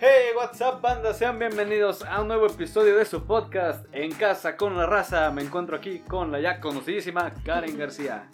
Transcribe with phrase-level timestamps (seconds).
[0.00, 1.12] Hey, what's up, banda?
[1.12, 5.30] Sean bienvenidos a un nuevo episodio de su podcast En Casa con la Raza.
[5.30, 8.26] Me encuentro aquí con la ya conocidísima Karen García.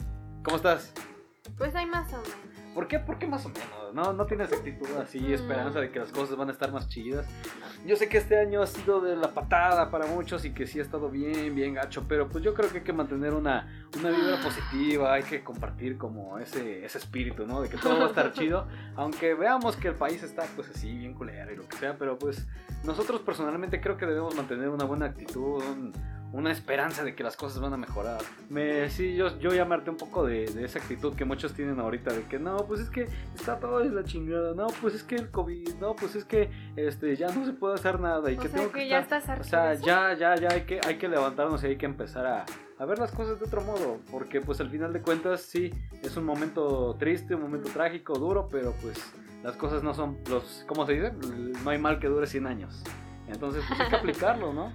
[0.44, 0.92] ¿Cómo estás?
[1.58, 2.55] Pues hay más o menos.
[2.76, 2.98] ¿Por qué?
[2.98, 3.94] ¿Por qué más o menos?
[3.94, 5.32] ¿No, no tienes actitud así, Mm.
[5.32, 7.26] esperanza de que las cosas van a estar más chidas?
[7.86, 10.78] Yo sé que este año ha sido de la patada para muchos y que sí
[10.78, 14.10] ha estado bien, bien gacho, pero pues yo creo que hay que mantener una, una
[14.10, 17.62] vibra positiva, hay que compartir como ese, ese espíritu, ¿no?
[17.62, 20.94] De que todo va a estar chido, aunque veamos que el país está pues así,
[20.98, 22.46] bien culero y lo que sea, pero pues
[22.84, 25.92] nosotros personalmente creo que debemos mantener una buena actitud, un-
[26.36, 28.18] una esperanza de que las cosas van a mejorar.
[28.50, 32.12] Me, sí, yo, yo llamarte un poco de, de esa actitud que muchos tienen ahorita,
[32.12, 35.14] de que no, pues es que está todo de la chingada, no, pues es que
[35.16, 38.40] el COVID, no, pues es que este, ya no se puede hacer nada y O
[38.40, 40.80] que sea tengo que que ya estar- estás O sea, ya, ya, ya hay que,
[40.86, 42.44] hay que levantarnos y hay que empezar a,
[42.78, 45.70] a ver las cosas de otro modo, porque pues al final de cuentas sí,
[46.02, 48.96] es un momento triste, un momento trágico, duro, pero pues
[49.42, 51.12] las cosas no son los, ¿cómo se dice?
[51.64, 52.82] No hay mal que dure 100 años.
[53.28, 54.72] Entonces pues hay que aplicarlo, ¿no?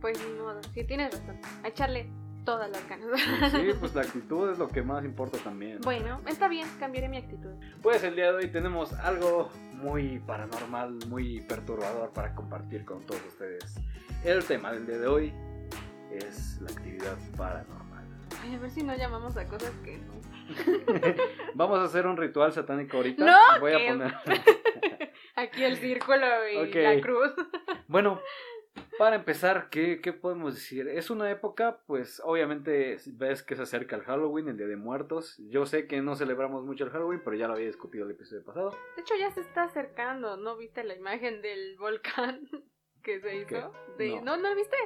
[0.00, 1.38] Pues ni modo, sí tienes razón.
[1.64, 2.08] A echarle
[2.44, 3.20] todas las ganas.
[3.50, 5.80] Sí, pues la actitud es lo que más importa también.
[5.82, 7.50] Bueno, está bien, cambiaré mi actitud.
[7.82, 13.20] Pues el día de hoy tenemos algo muy paranormal, muy perturbador para compartir con todos
[13.26, 13.76] ustedes.
[14.24, 15.32] El tema del día de hoy
[16.12, 18.04] es la actividad paranormal.
[18.42, 20.16] Ay, a ver si no llamamos a cosas que no.
[21.54, 23.24] Vamos a hacer un ritual satánico ahorita.
[23.24, 23.88] No, Voy a ¿qué?
[23.88, 24.14] poner.
[25.34, 27.32] Aquí el círculo y la cruz.
[27.88, 28.20] Bueno,
[28.98, 30.88] para empezar, ¿qué, ¿qué podemos decir?
[30.88, 35.36] Es una época, pues obviamente ves que se acerca el Halloween, el Día de Muertos.
[35.38, 38.44] Yo sé que no celebramos mucho el Halloween, pero ya lo había discutido el episodio
[38.44, 38.70] pasado.
[38.96, 40.36] De hecho, ya se está acercando.
[40.36, 42.48] ¿No viste la imagen del volcán
[43.02, 43.72] que se hizo?
[43.98, 44.22] No.
[44.22, 44.36] No.
[44.36, 44.76] no, lo viste?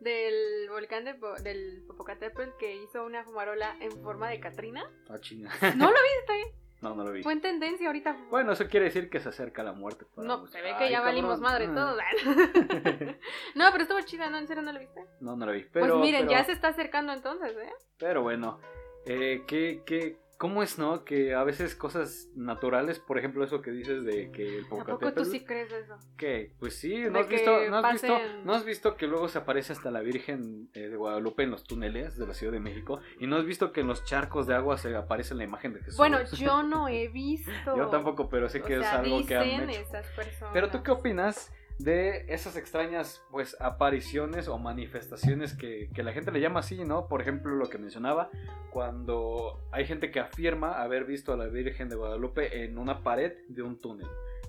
[0.00, 4.90] Del volcán de del Popocatépetl que hizo una fumarola en forma de Catrina.
[5.08, 5.50] Ah, chinga.
[5.76, 6.63] ¿No lo viste?
[6.84, 7.22] No, no lo vi.
[7.22, 8.16] Fue en tendencia ahorita.
[8.30, 10.04] Bueno, eso quiere decir que se acerca la muerte.
[10.14, 10.52] para No, muchos.
[10.52, 11.74] se ve que Ay, ya valimos madre Ah.
[11.74, 11.98] todos.
[13.54, 14.38] no, pero estuvo chida, ¿no?
[14.38, 15.04] ¿En serio no lo viste?
[15.20, 15.64] No, no lo vi.
[15.72, 17.72] Pero, pues miren, pero- ya se está acercando entonces, ¿eh?
[17.98, 18.60] Pero bueno,
[19.06, 21.04] eh, ¿qué, qué, ¿cómo es, no?
[21.04, 24.84] Que a veces cosas naturales, por ejemplo, eso que dices de que el ¿A poco
[24.84, 25.22] Popocatépetl...
[25.22, 25.96] tú sí crees eso?
[26.16, 29.28] que Pues sí, ¿no has, visto, no, has visto, pasen- ¿no has visto que luego
[29.28, 32.60] se aparece hasta la Virgen eh, de Guadalupe en los túneles de la Ciudad de
[32.60, 33.00] México?
[33.20, 35.80] ¿Y no has visto que en los charcos de agua se aparece la imagen de
[35.80, 35.96] Jesús?
[35.96, 37.76] Bueno, yo no he visto.
[37.76, 39.80] Yo tampoco, pero sé O que es sea, algo que han dicen hecho.
[39.80, 40.50] esas personas.
[40.52, 46.30] Pero tú qué opinas de esas extrañas pues apariciones o manifestaciones que, que la gente
[46.30, 47.08] le llama así, ¿no?
[47.08, 48.30] Por ejemplo, lo que mencionaba,
[48.70, 53.32] cuando hay gente que afirma haber visto a la Virgen de Guadalupe en una pared
[53.48, 54.08] de un túnel.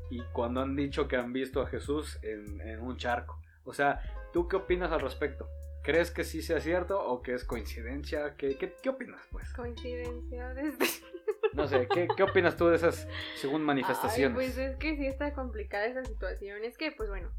[0.09, 3.39] Y cuando han dicho que han visto a Jesús en, un charco.
[3.63, 5.47] O sea, ¿tú qué opinas al respecto?
[5.83, 8.35] ¿Crees que sí sea cierto o que es coincidencia?
[8.35, 9.51] ¿Qué, qué, qué opinas, pues?
[9.53, 10.85] Coincidencia desde...
[11.55, 13.07] No sé, ¿qué, qué opinas tú de esas,
[13.37, 14.37] según manifestaciones?
[14.37, 16.63] Ay, pues es que sí está complicada esa situación.
[16.63, 17.31] Es que, pues bueno,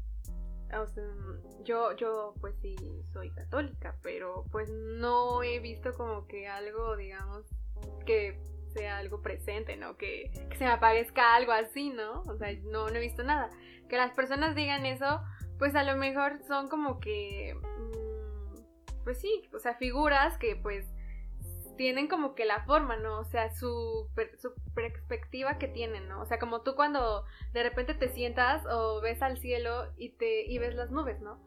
[0.73, 1.03] o sea,
[1.63, 2.75] yo, yo pues sí
[3.13, 7.45] soy católica, pero pues no he visto como que algo, digamos,
[8.05, 8.39] que
[8.73, 9.97] sea algo presente, ¿no?
[9.97, 12.21] Que, que se me aparezca algo así, ¿no?
[12.23, 13.49] O sea, no, no he visto nada.
[13.87, 15.21] Que las personas digan eso,
[15.57, 20.85] pues a lo mejor son como que, mm, pues sí, o sea, figuras que pues
[21.77, 23.19] tienen como que la forma, ¿no?
[23.19, 26.21] O sea, su, per- su perspectiva que tienen, ¿no?
[26.21, 27.23] O sea, como tú cuando
[27.53, 31.39] de repente te sientas o ves al cielo y te y ves las nubes, ¿no?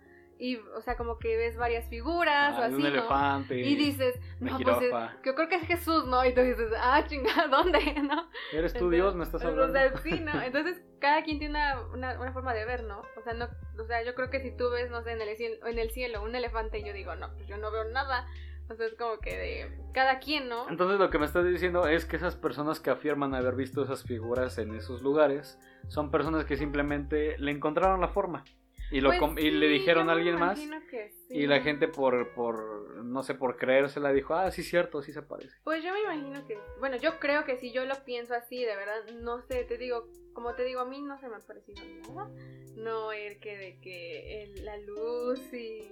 [0.42, 2.88] Y, o sea, como que ves varias figuras o Ah, así, un ¿no?
[2.88, 3.60] elefante.
[3.60, 6.24] Y dices, no, pues es- yo creo que es Jesús, ¿no?
[6.24, 7.78] Y tú dices, ah, chingada, ¿dónde?
[8.02, 8.30] ¿No?
[8.50, 9.14] ¿Eres tú Entonces, Dios?
[9.16, 9.78] ¿Me estás hablando?
[9.78, 10.32] Sea, sí, ¿no?
[10.42, 13.02] Entonces, cada quien tiene una, una, una forma de ver, ¿no?
[13.18, 15.36] O sea, no, o sea, yo creo que si tú ves, no sé, en el,
[15.36, 18.26] cielo, en el cielo un elefante, yo digo, no, pues yo no veo nada.
[18.70, 20.68] O sea, es como que de cada quien, ¿no?
[20.68, 24.04] Entonces lo que me estás diciendo es que esas personas que afirman haber visto esas
[24.04, 25.58] figuras en esos lugares
[25.88, 28.44] son personas que simplemente le encontraron la forma
[28.92, 30.58] y, lo Pues com- y le dijeron a alguien más
[30.90, 31.34] que sí.
[31.38, 35.22] y la gente por, por, no sé, por creérsela dijo, ah, sí, cierto, sí se
[35.22, 35.56] parece.
[35.64, 38.74] Pues yo me imagino que, bueno, yo creo que si yo lo pienso así, de
[38.76, 41.82] verdad, no sé, te digo, como te digo, a mí no se me ha parecido
[42.14, 42.30] nada.
[42.76, 45.88] No el que de que el- la luz y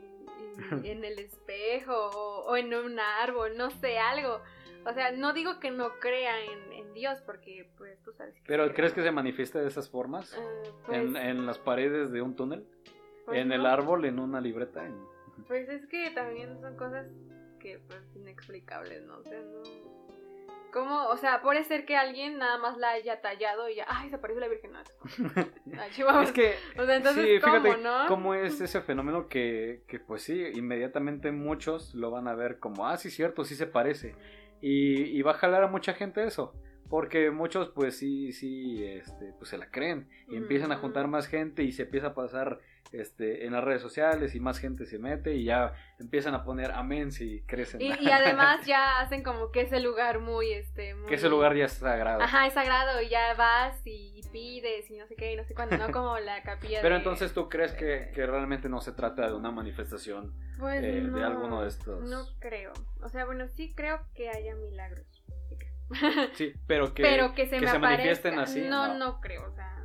[0.85, 4.41] en el espejo o, o en un árbol, no sé, algo.
[4.87, 8.43] O sea, no digo que no crea en, en Dios, porque pues tú sabes que...
[8.47, 10.33] ¿Pero crees que se manifiesta de esas formas?
[10.35, 12.67] Eh, pues, ¿En, en las paredes de un túnel?
[13.25, 14.05] pues ¿En el árbol?
[14.05, 14.87] ¿En una libreta?
[14.87, 14.95] En...
[15.47, 17.07] Pues es que también son cosas
[17.61, 19.19] que pues inexplicables, ¿no?
[19.19, 19.98] O sea, no...
[20.73, 21.09] ¿Cómo?
[21.09, 24.19] O sea, puede ser que alguien nada más la haya tallado y ya, ay, se
[24.19, 24.73] parece la Virgen.
[24.73, 26.25] No, Chihuahua.
[26.25, 28.07] Es que, O sea, entonces, sí, ¿cómo, fíjate no?
[28.09, 32.87] cómo es ese fenómeno que, que, pues sí, inmediatamente muchos lo van a ver como,
[32.87, 34.15] ah, sí, cierto, sí se parece.
[34.61, 36.55] Y, y va a jalar a mucha gente eso.
[36.89, 41.27] Porque muchos pues sí, sí, este, pues se la creen y empiezan a juntar más
[41.27, 42.61] gente y se empieza a pasar
[42.93, 46.71] este, en las redes sociales y más gente se mete y ya empiezan a poner
[46.73, 47.81] amén si crecen.
[47.83, 51.07] Y, y además ya hacen como que ese lugar muy, este, muy...
[51.09, 52.23] que ese lugar ya es sagrado.
[52.23, 55.55] Ajá, es sagrado y ya vas y pides y no sé qué y no sé
[55.55, 58.93] cuándo, no como la capilla Pero de- entonces tú crees que, que realmente no se
[58.93, 62.03] trata de una manifestación Pues eh, no, de alguno de estos.
[62.05, 62.73] No creo.
[63.03, 65.07] O sea, bueno, sí creo que haya milagros.
[66.35, 68.63] sí pero que, pero que se me se manifiesten así.
[68.69, 69.49] No, no, creo.
[69.49, 69.83] O sea,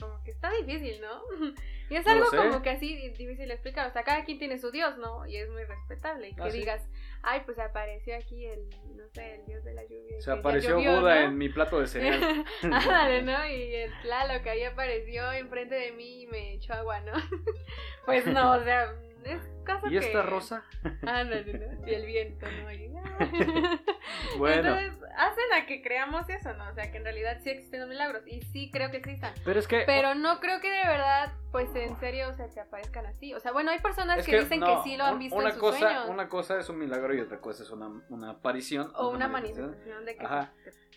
[0.00, 1.22] como que está difícil, ¿no?
[1.90, 3.88] Y es algo como que así di- difícil de explicar.
[3.88, 5.26] O sea, cada quien tiene su Dios, ¿no?
[5.26, 6.28] Y es muy respetable.
[6.30, 6.58] Y que Ah, sí.
[6.58, 6.82] digas,
[7.22, 10.20] ay, pues apareció aquí el, no sé, el Dios de la lluvia.
[10.20, 11.20] Se apareció llovió, Buda ¿no?
[11.26, 12.44] en mi plato de cereal.
[12.62, 13.46] Ándale, ¿no?
[13.46, 17.12] Y el Tlaloc ahí apareció enfrente de mí y me echó agua, ¿no?
[18.06, 19.40] pues no, o sea, es
[19.86, 19.98] ¿Y que...
[19.98, 20.64] esta rosa?
[21.86, 22.72] Y el viento, ¿no?
[22.72, 22.90] Y-
[24.38, 26.68] Bueno, Entonces, hacen a que creamos eso, ¿no?
[26.68, 28.22] O sea, que en realidad sí existen los milagros.
[28.26, 29.32] Y sí creo que existan.
[29.44, 29.84] pero es que...
[29.86, 33.34] Pero no creo que de verdad, pues en serio, o sea, que aparezcan así.
[33.34, 35.48] O sea, bueno, hay personas es que, dicen no, que sí lo han visto una
[35.48, 36.08] en sus cosa, sueños.
[36.08, 38.90] Una cosa es un milagro y otra cosa es una, una aparición.
[38.96, 40.24] O una manifestación de que...
[40.24, 40.52] Ajá.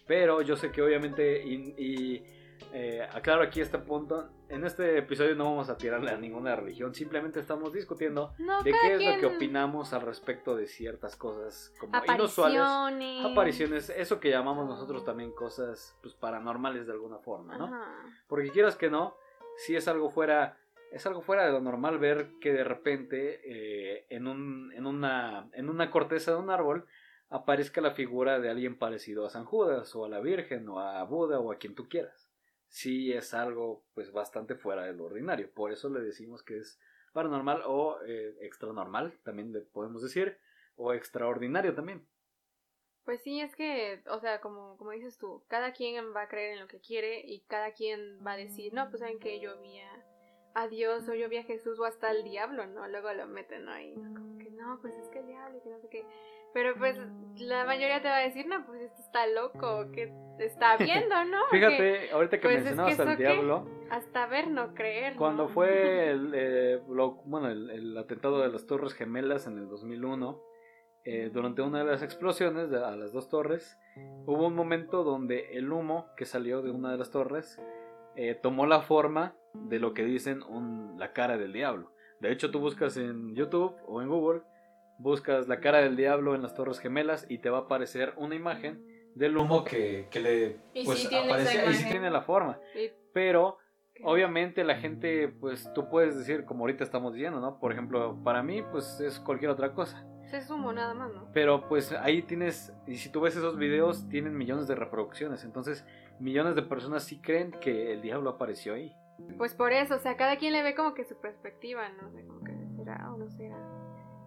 [0.07, 2.23] Pero yo sé que obviamente, y, y,
[2.73, 6.93] eh, aclaro aquí este punto, en este episodio no vamos a tirarle a ninguna religión,
[6.93, 9.15] simplemente estamos discutiendo No, de qué es quien...
[9.15, 12.59] lo que opinamos al respecto de ciertas cosas como inusuales.
[12.59, 13.25] Apariciones.
[13.25, 17.65] Apariciones, eso que llamamos nosotros también cosas pues, paranormales de alguna forma, ¿no?
[17.65, 18.03] Ajá.
[18.27, 19.15] Porque quieras que no,
[19.57, 20.57] si es algo fuera,
[20.91, 25.49] es algo fuera de lo normal ver que de repente eh, en, un, en, una,
[25.53, 26.85] en una corteza de un árbol
[27.29, 31.03] aparezca la figura de alguien parecido a San Judas o a la Virgen o a
[31.03, 32.26] Buda o a quien tú quieras.
[32.67, 35.51] Sí es algo pues bastante fuera de lo ordinario.
[35.53, 36.79] Por eso le decimos que es
[37.13, 40.37] paranormal o eh, extranormal, también le podemos decir,
[40.75, 42.07] o extraordinario también.
[43.07, 46.55] Pues sí, es que, o sea, como, como dices tú, cada quien va a creer
[46.55, 49.57] en lo que quiere y cada quien va a decir, no, pues saben que yo
[49.61, 49.79] vi
[50.53, 52.85] a, Dios o yo vi a Jesús o hasta el diablo, ¿no?
[52.87, 53.93] Luego lo meten ahí.
[53.93, 56.05] Como que no, pues es que el diablo y que no sé qué.
[56.53, 56.97] Pero pues
[57.37, 61.37] la mayoría te va a decir, no, pues este está loco, que está viendo, ¿no?
[61.51, 65.13] Fíjate, ahorita que pues, es que mencionabas al diablo, Hasta ver, no creer.
[65.13, 65.19] ¿no?
[65.19, 69.67] Cuando fue el, eh, lo- bueno, el, el atentado de las Torres Gemelas en el
[69.69, 70.41] 2001,
[71.05, 73.77] eh, durante una de las explosiones de, a las dos torres,
[74.25, 77.61] hubo un momento donde el humo que salió de una de las torres
[78.15, 81.91] eh, tomó la forma de lo que dicen un- la cara del diablo.
[82.19, 84.41] De hecho, tú buscas en YouTube o en Google,
[84.99, 88.35] buscas la cara del diablo en las Torres Gemelas y te va a aparecer una
[88.35, 88.83] imagen
[89.15, 92.59] del humo que, que le Y pues, sí aparece y sí tiene la forma.
[93.13, 93.57] Pero
[94.03, 97.59] Obviamente la gente, pues tú puedes decir, como ahorita estamos diciendo, ¿no?
[97.59, 100.05] Por ejemplo, para mí, pues es cualquier otra cosa.
[100.31, 101.29] es humo nada más, ¿no?
[101.33, 105.43] Pero pues ahí tienes, y si tú ves esos videos, tienen millones de reproducciones.
[105.43, 105.85] Entonces,
[106.19, 108.95] millones de personas sí creen que el diablo apareció ahí.
[109.37, 112.07] Pues por eso, o sea, cada quien le ve como que su perspectiva, ¿no?
[112.07, 113.57] O sea, como que será o no será.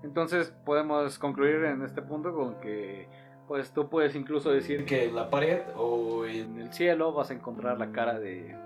[0.03, 3.09] Entonces, podemos concluir en este punto con que,
[3.49, 7.35] pues tú puedes incluso decir que en la pared o en el cielo vas a
[7.35, 8.57] encontrar la cara de,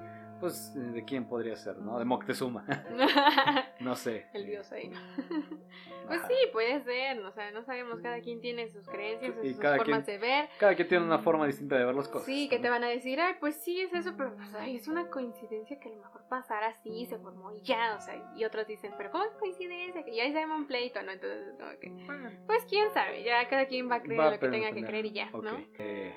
[0.45, 1.99] pues, de quién podría ser, ¿no?
[1.99, 2.67] De Moctezuma.
[3.81, 4.27] no sé.
[4.35, 5.01] El dios ahí, ¿no?
[6.07, 9.59] Pues sí, puede ser, o sea, no sabemos, cada quien tiene sus creencias, Y sus
[9.59, 10.51] cada formas de ver.
[10.59, 12.27] Cada quien tiene una forma distinta de ver las cosas.
[12.27, 14.87] Sí, que te van a decir, ay, pues sí, es eso, pero pues, ay, es
[14.87, 18.45] una coincidencia que a lo mejor pasara así, se formó y ya, o sea, y
[18.45, 20.05] otros dicen, pero ¿cómo es coincidencia?
[20.05, 21.13] Que ya se llama un pleito, ¿no?
[21.13, 21.91] Entonces, como que,
[22.47, 24.85] pues quién sabe, ya cada quien va a creer Va a lo que tenga que
[24.85, 25.31] creer y ya.
[25.31, 25.57] ¿no?
[25.79, 26.15] Eh,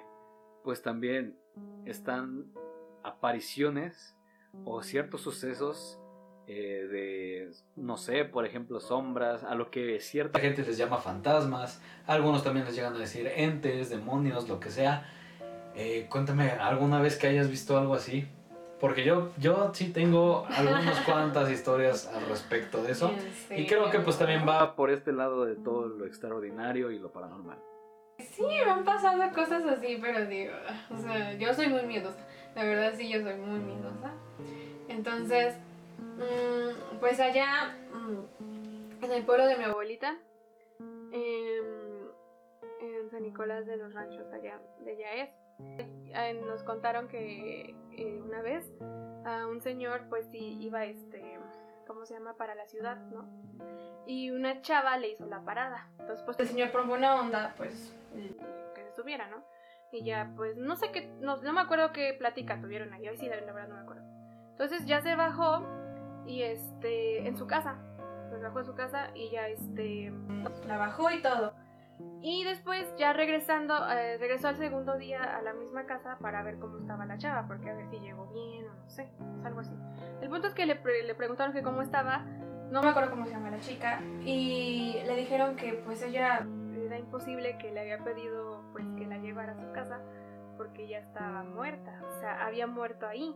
[0.66, 1.40] pues también
[1.86, 2.52] están
[3.04, 4.17] apariciones
[4.66, 6.00] o ciertos sucesos
[6.50, 11.82] eh, de, no sé, por ejemplo, sombras, a lo que cierta gente les llama fantasmas,
[12.06, 15.12] algunos también les llegan a decir entes, demonios, lo que sea.
[15.76, 18.28] Eh, cuéntame, ¿alguna vez que hayas visto algo así?
[18.80, 23.12] Porque yo, yo sí tengo algunas cuantas historias al respecto de eso.
[23.50, 27.12] Y creo que pues también va por este lado de todo lo extraordinario y lo
[27.12, 27.58] paranormal.
[28.20, 30.54] Sí, me han pasado cosas así, pero digo,
[30.90, 32.20] o sea, yo soy muy miedosa.
[32.58, 34.12] La verdad sí, yo soy muy miedosa.
[34.88, 35.56] Entonces,
[36.00, 40.18] mm, pues allá, mm, en el pueblo de mi abuelita,
[40.80, 42.10] en,
[42.82, 48.42] en San Nicolás de los Ranchos, allá de Yaez, eh, nos contaron que eh, una
[48.42, 48.74] vez
[49.24, 51.38] a un señor, pues sí, iba este,
[51.86, 52.38] ¿cómo se llama?
[52.38, 53.30] Para la ciudad, ¿no?
[54.08, 55.90] Y una chava le hizo la parada.
[56.00, 57.94] Entonces, pues el señor por buena onda, pues,
[58.74, 59.44] que se subiera, ¿no?
[59.92, 63.08] Y ya, pues, no sé qué, no, no me acuerdo qué plática tuvieron ahí.
[63.08, 64.04] Hoy sí, la verdad no me acuerdo.
[64.52, 65.66] Entonces ya se bajó
[66.26, 67.78] y este, en su casa.
[68.30, 70.12] Se bajó en su casa y ya este,
[70.68, 71.54] la bajó y todo.
[72.22, 76.60] Y después, ya regresando, eh, regresó al segundo día a la misma casa para ver
[76.60, 79.10] cómo estaba la chava, porque a ver si llegó bien o no sé,
[79.44, 79.74] algo así.
[80.22, 82.20] El punto es que le, le preguntaron que cómo estaba,
[82.70, 86.46] no me acuerdo cómo se llama la chica, y le dijeron que pues ella
[86.88, 90.02] era imposible que le había pedido pues que la llevara a su casa
[90.58, 93.36] porque ella estaba muerta, o sea, había muerto ahí.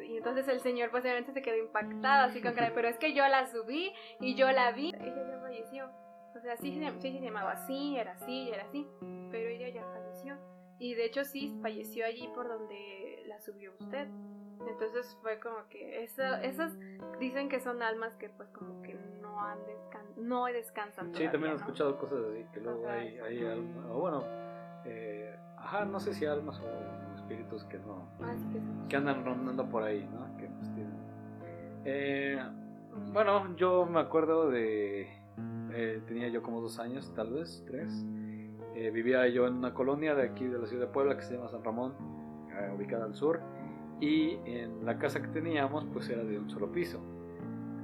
[0.00, 3.26] Y entonces el señor posiblemente se quedó impactado, así con cara, pero es que yo
[3.26, 5.90] la subí y yo la vi, ella ya falleció.
[6.36, 8.86] O sea, sí, sí, se llamaba así, era así, era así,
[9.30, 10.36] pero ella ya falleció.
[10.78, 14.06] Y de hecho sí, falleció allí por donde la subió usted.
[14.68, 16.76] Entonces fue como que eso, esas
[17.18, 18.96] dicen que son almas que pues como que
[19.28, 21.14] no han descan no descansan.
[21.14, 24.24] sí, también he escuchado cosas así, que luego hay, hay almas, o bueno,
[24.84, 28.34] eh, ajá, no sé si almas o espíritus que no, ah,
[28.88, 30.36] que, andan rondando por ahí, ¿no?
[30.36, 30.96] Que pues tienen...
[31.84, 32.42] Eh,
[33.12, 35.08] bueno, yo me acuerdo de
[35.72, 38.04] eh, tenía yo como dos años, tal vez, tres.
[38.92, 41.48] Vivía yo en una colonia de aquí de la ciudad de Puebla que se llama
[41.48, 41.94] San Ramón,
[42.76, 43.40] ubicada al sur.
[44.00, 47.00] Y en la casa que teníamos, pues era de un solo piso.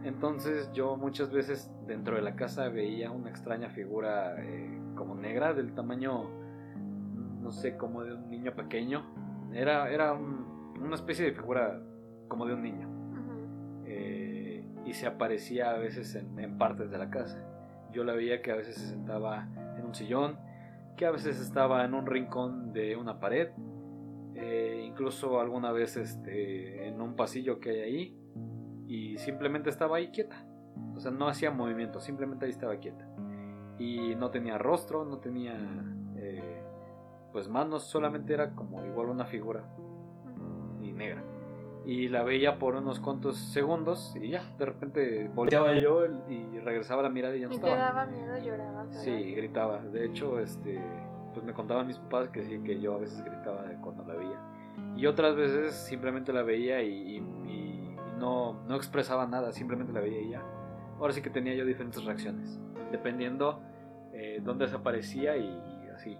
[0.04, 4.36] Entonces yo muchas veces dentro de la casa veía una extraña figura
[4.94, 6.28] como negra del tamaño,
[7.40, 9.02] no sé, como de un niño pequeño.
[9.52, 11.80] Era, era una especie de figura
[12.28, 12.88] como de un niño.
[14.86, 17.42] y se aparecía a veces en partes de la casa
[17.94, 20.36] yo la veía que a veces se sentaba en un sillón,
[20.96, 23.50] que a veces estaba en un rincón de una pared,
[24.34, 28.18] eh, incluso alguna vez este, en un pasillo que hay ahí,
[28.86, 30.44] y simplemente estaba ahí quieta.
[30.94, 33.06] O sea, no hacía movimiento, simplemente ahí estaba quieta.
[33.78, 35.56] Y no tenía rostro, no tenía
[36.16, 36.62] eh,
[37.32, 39.64] pues manos, solamente era como igual una figura
[40.80, 41.22] y negra
[41.86, 47.02] y la veía por unos cuantos segundos y ya, de repente volteaba yo y regresaba
[47.02, 47.74] la mirada y ya no ¿Y estaba.
[47.74, 48.86] te daba miedo, lloraba?
[48.90, 49.78] Sí, gritaba.
[49.80, 50.80] De hecho, este,
[51.34, 54.40] pues me contaban mis papás que sí, que yo a veces gritaba cuando la veía.
[54.96, 57.20] Y otras veces simplemente la veía y,
[58.18, 60.42] no, no expresaba nada, simplemente la veía y ya.
[60.98, 62.58] Ahora sí que tenía yo diferentes reacciones,
[62.90, 63.60] dependiendo
[64.12, 66.18] eh, dónde desaparecía y, así.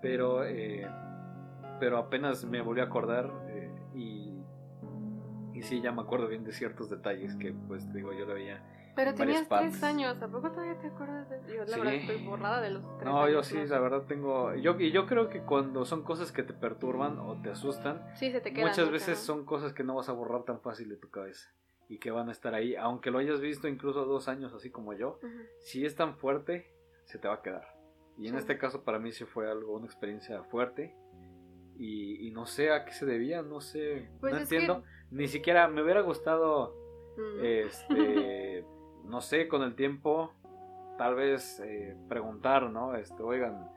[0.00, 0.86] Pero, eh,
[1.78, 4.30] pero apenas me volví a acordar eh, y
[5.60, 8.62] y sí, ya me acuerdo bien de ciertos detalles que, pues, digo, yo lo veía.
[8.94, 12.60] Pero tenías tres años, ¿a poco todavía te acuerdas de Yo, la verdad, estoy borrada
[12.60, 14.54] de los tres No, yo sí, la verdad tengo.
[14.54, 18.30] Yo, y yo creo que cuando son cosas que te perturban o te asustan, sí,
[18.30, 21.10] se te muchas veces son cosas que no vas a borrar tan fácil de tu
[21.10, 21.50] cabeza
[21.88, 24.92] y que van a estar ahí, aunque lo hayas visto incluso dos años, así como
[24.92, 25.18] yo.
[25.58, 26.72] Si es tan fuerte,
[27.04, 27.66] se te va a quedar.
[28.18, 30.94] Y en este caso, para mí sí fue algo, una experiencia fuerte.
[31.78, 35.82] Y, no sé a qué se debía, no sé, pues no entiendo ni siquiera me
[35.82, 36.74] hubiera gustado,
[37.16, 37.44] mm.
[37.44, 38.64] este,
[39.04, 40.32] no sé, con el tiempo,
[40.98, 42.94] tal vez eh, preguntar, ¿no?
[42.94, 43.70] Este, oigan,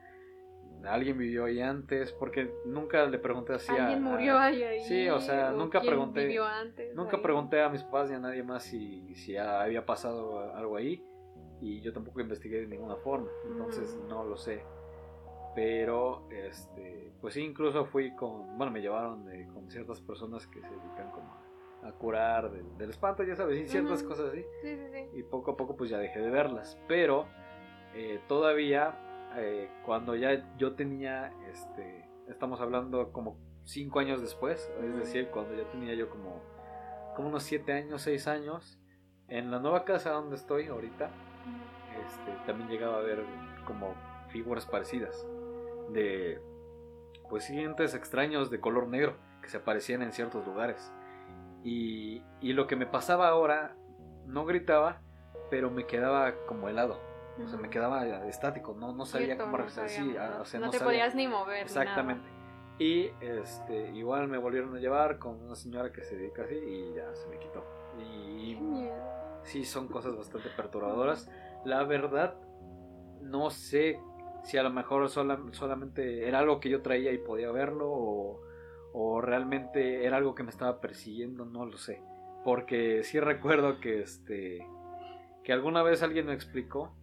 [0.85, 3.85] alguien vivió ahí antes, porque nunca le pregunté así a...
[3.85, 6.25] ¿Alguien murió ahí, Sí, o sea, nunca pregunté...
[6.25, 10.53] Vivió antes nunca pregunté a mis padres ni a nadie más si, si había pasado
[10.53, 11.03] algo ahí,
[11.61, 14.63] y yo tampoco investigué de ninguna forma, entonces no lo sé.
[15.55, 20.67] Pero, este, pues sí, incluso fui con, bueno, me llevaron con ciertas personas que se
[20.67, 21.22] dedican como
[21.83, 24.43] a, curar del, espanto, ya sabes, y ciertas cosas así.
[24.61, 25.19] Sí, sí, sí.
[25.19, 26.77] Y poco a poco pues ya dejé de verlas.
[26.87, 27.27] Pero
[27.93, 34.95] eh, todavía, eh, cuando ya yo tenía, este, estamos hablando como cinco años después, es
[34.95, 36.41] decir, cuando ya tenía yo como,
[37.15, 38.79] como unos siete años, seis años,
[39.27, 41.11] en la nueva casa donde estoy ahorita,
[42.05, 43.23] este, también llegaba a ver
[43.65, 43.93] como
[44.29, 45.25] figuras parecidas
[45.91, 46.41] de
[47.29, 50.93] pues siguientes extraños de color negro que se aparecían en ciertos lugares.
[51.63, 53.75] Y, y, lo que me pasaba ahora,
[54.25, 55.01] no gritaba,
[55.49, 56.99] pero me quedaba como helado.
[57.43, 60.41] O sea, me quedaba estático, no, no sabía cómo reaccionar.
[60.41, 61.63] o sea, no, te podías ni mover.
[61.63, 62.27] Exactamente.
[62.79, 66.93] Y este, igual me volvieron a llevar con una señora que se dedica así y
[66.95, 67.63] ya se me quitó.
[67.99, 68.57] Y
[69.43, 71.29] sí, son cosas bastante perturbadoras.
[71.65, 72.35] La verdad,
[73.21, 73.99] no sé
[74.43, 78.41] si a lo mejor solamente era algo que yo traía y podía verlo o,
[79.21, 82.01] realmente era algo que me estaba persiguiendo, no lo sé.
[82.43, 84.67] Porque sí recuerdo que este
[85.43, 86.93] que alguna vez alguien me explicó,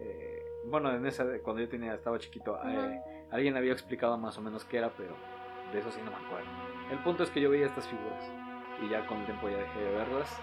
[0.00, 4.42] eh, bueno, en esa cuando yo tenía estaba chiquito, eh, alguien había explicado más o
[4.42, 5.14] menos qué era, pero
[5.72, 6.48] de eso sí no me acuerdo.
[6.90, 8.30] El punto es que yo veía estas figuras
[8.82, 10.40] y ya con el tiempo ya dejé de verlas.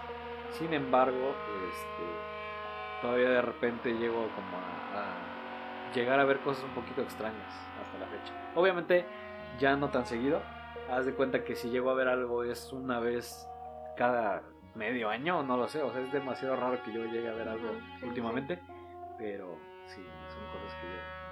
[0.50, 1.34] Sin embargo,
[1.70, 5.32] este, todavía de repente llego como a
[5.94, 8.32] llegar a ver cosas un poquito extrañas hasta la fecha.
[8.54, 9.04] Obviamente
[9.58, 10.40] ya no tan seguido.
[10.90, 13.48] Haz de cuenta que si llego a ver algo es una vez
[13.96, 14.42] cada
[14.74, 15.82] medio año, no lo sé.
[15.82, 17.70] O sea, es demasiado raro que yo llegue a ver algo
[18.02, 18.58] últimamente.
[19.18, 21.22] Pero sí, son cosas que yo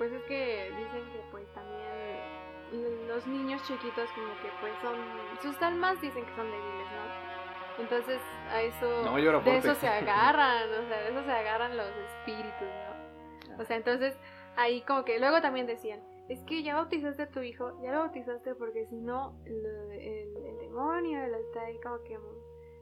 [0.00, 4.96] pues es que dicen que pues también los niños chiquitos como que pues son,
[5.42, 7.82] sus almas dicen que son débiles, ¿no?
[7.82, 8.18] Entonces
[8.50, 12.68] a eso, de eso se agarran, o sea, de eso se agarran los espíritus,
[13.48, 13.62] ¿no?
[13.62, 14.18] O sea, entonces
[14.56, 17.98] ahí como que luego también decían, es que ya bautizaste a tu hijo, ya lo
[17.98, 22.16] bautizaste porque si no, el, el, demonio lo está ahí como que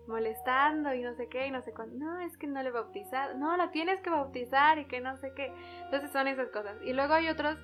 [0.07, 1.97] molestando y no sé qué y no sé cuándo.
[1.97, 3.39] No, es que no le he bautizado.
[3.39, 5.51] No, la tienes que bautizar y que no sé qué.
[5.85, 6.77] Entonces son esas cosas.
[6.83, 7.57] Y luego hay otros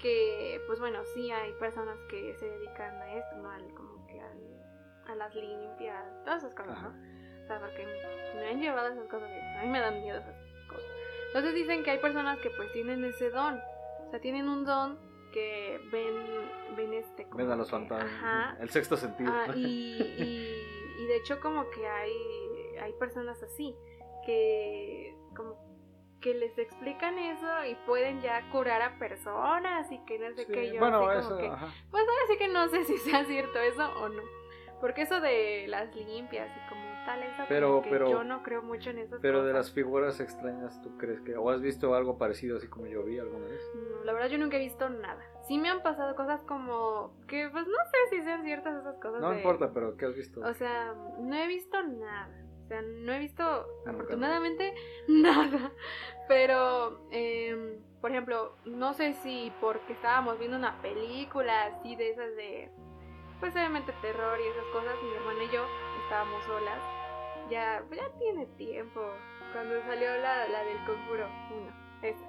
[0.00, 3.50] que, pues bueno, sí hay personas que se dedican a esto, ¿no?
[3.50, 6.88] Al, como que a las limpias, todas esas cosas, ¿no?
[7.44, 7.86] O sea, porque
[8.36, 10.34] me han llevado esas cosas que a mí me dan miedo esas
[10.66, 10.90] cosas.
[11.26, 13.60] Entonces dicen que hay personas que pues tienen ese don.
[14.06, 15.05] O sea, tienen un don
[15.36, 16.14] que ven,
[16.76, 17.24] ven este...
[17.24, 18.58] Como ven a los fantasmas.
[18.58, 19.30] El sexto sentido.
[19.30, 20.64] Ah, y
[20.98, 22.12] y de hecho como que hay,
[22.80, 23.76] hay personas así,
[24.24, 25.56] que como
[26.20, 30.72] que les explican eso y pueden ya curar a personas y que no sé qué
[30.72, 31.48] yo bueno, eso, que,
[31.90, 34.22] pues ahora sí que no sé si sea cierto eso o no
[34.80, 36.65] porque eso de las limpias y
[37.06, 40.96] tal pero, que yo no creo mucho en eso pero de las figuras extrañas tú
[40.98, 44.12] crees que o has visto algo parecido así como yo vi alguna vez no la
[44.12, 47.76] verdad yo nunca he visto nada sí me han pasado cosas como que pues no
[47.90, 49.20] sé si sean ciertas esas cosas.
[49.20, 50.40] No importa, pero ¿qué has visto?
[50.40, 52.42] O sea, no he visto nada.
[52.64, 53.44] O sea, no he visto
[53.86, 54.74] afortunadamente
[55.08, 55.70] nada.
[56.28, 62.34] Pero, eh, por ejemplo, no sé si porque estábamos viendo una película así de esas
[62.36, 62.70] de,
[63.38, 65.64] pues obviamente terror y esas cosas, mi hermana y yo
[66.02, 66.95] estábamos solas.
[67.50, 69.00] Ya, ya tiene tiempo.
[69.52, 71.72] Cuando salió la, la del conjuro uno.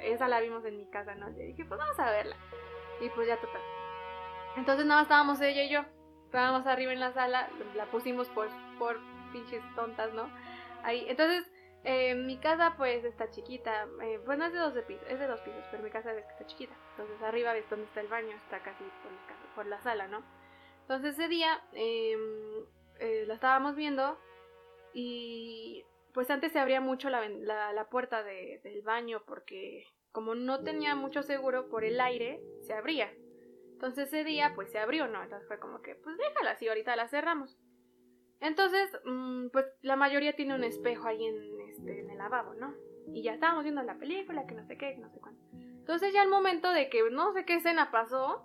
[0.02, 1.30] esa la vimos en mi casa, ¿no?
[1.30, 2.36] Le dije, pues vamos a verla.
[3.02, 3.62] Y pues ya total.
[4.56, 5.82] Entonces nada más estábamos ella y yo.
[6.26, 9.00] Estábamos arriba en la sala, la pusimos por, por
[9.32, 10.30] pinches tontas, ¿no?
[10.84, 11.06] Ahí.
[11.08, 11.50] Entonces,
[11.84, 13.88] eh, mi casa pues está chiquita.
[14.02, 16.76] Eh, bueno, es de, dos pisos, es de dos pisos, pero mi casa está chiquita.
[16.92, 20.24] Entonces arriba ves dónde está el baño, está casi por la, por la sala, ¿no?
[20.82, 22.66] Entonces ese día em,
[23.00, 24.18] eh, la estábamos viendo
[24.94, 30.96] y pues antes se abría mucho la, la, puerta del baño porque como no tenía
[30.96, 33.14] mucho seguro por el aire, se abría.
[33.74, 35.22] Entonces ese día pues se abrió, ¿no?
[35.22, 37.60] Entonces fue como que, pues déjala así, ahorita la cerramos.
[38.40, 42.74] Entonces, mm, pues la mayoría tiene un espejo ahí en, este, en el lavabo, ¿no?
[43.14, 45.42] Y ya estábamos viendo la película, que no sé qué, que no sé cuándo.
[45.54, 48.44] Entonces ya el momento de que no sé qué escena pasó,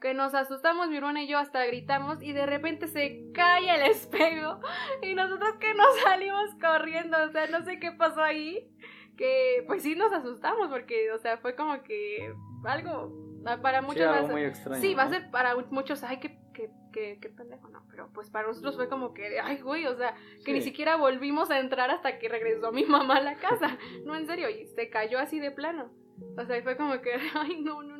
[0.00, 3.82] que nos asustamos mi hermana y yo hasta gritamos y de repente se cae el
[3.90, 4.60] espejo
[5.02, 8.68] y nosotros que nos salimos corriendo, o sea, no sé qué pasó ahí
[9.16, 12.32] que pues sí nos asustamos porque, o sea, fue como que
[12.64, 13.12] algo
[13.46, 16.38] ah, para muchos sí, muy extraño, sí va a ser para muchos ay qué,
[16.92, 20.14] qué, qué, pendejo no pero pues para nosotros fue como que ay güey o sea
[20.44, 24.14] que ni siquiera volvimos a entrar hasta que regresó mi mamá a la casa no
[24.14, 25.90] en serio y se cayó así de plano
[26.36, 27.99] o sea fue como que ay no no no no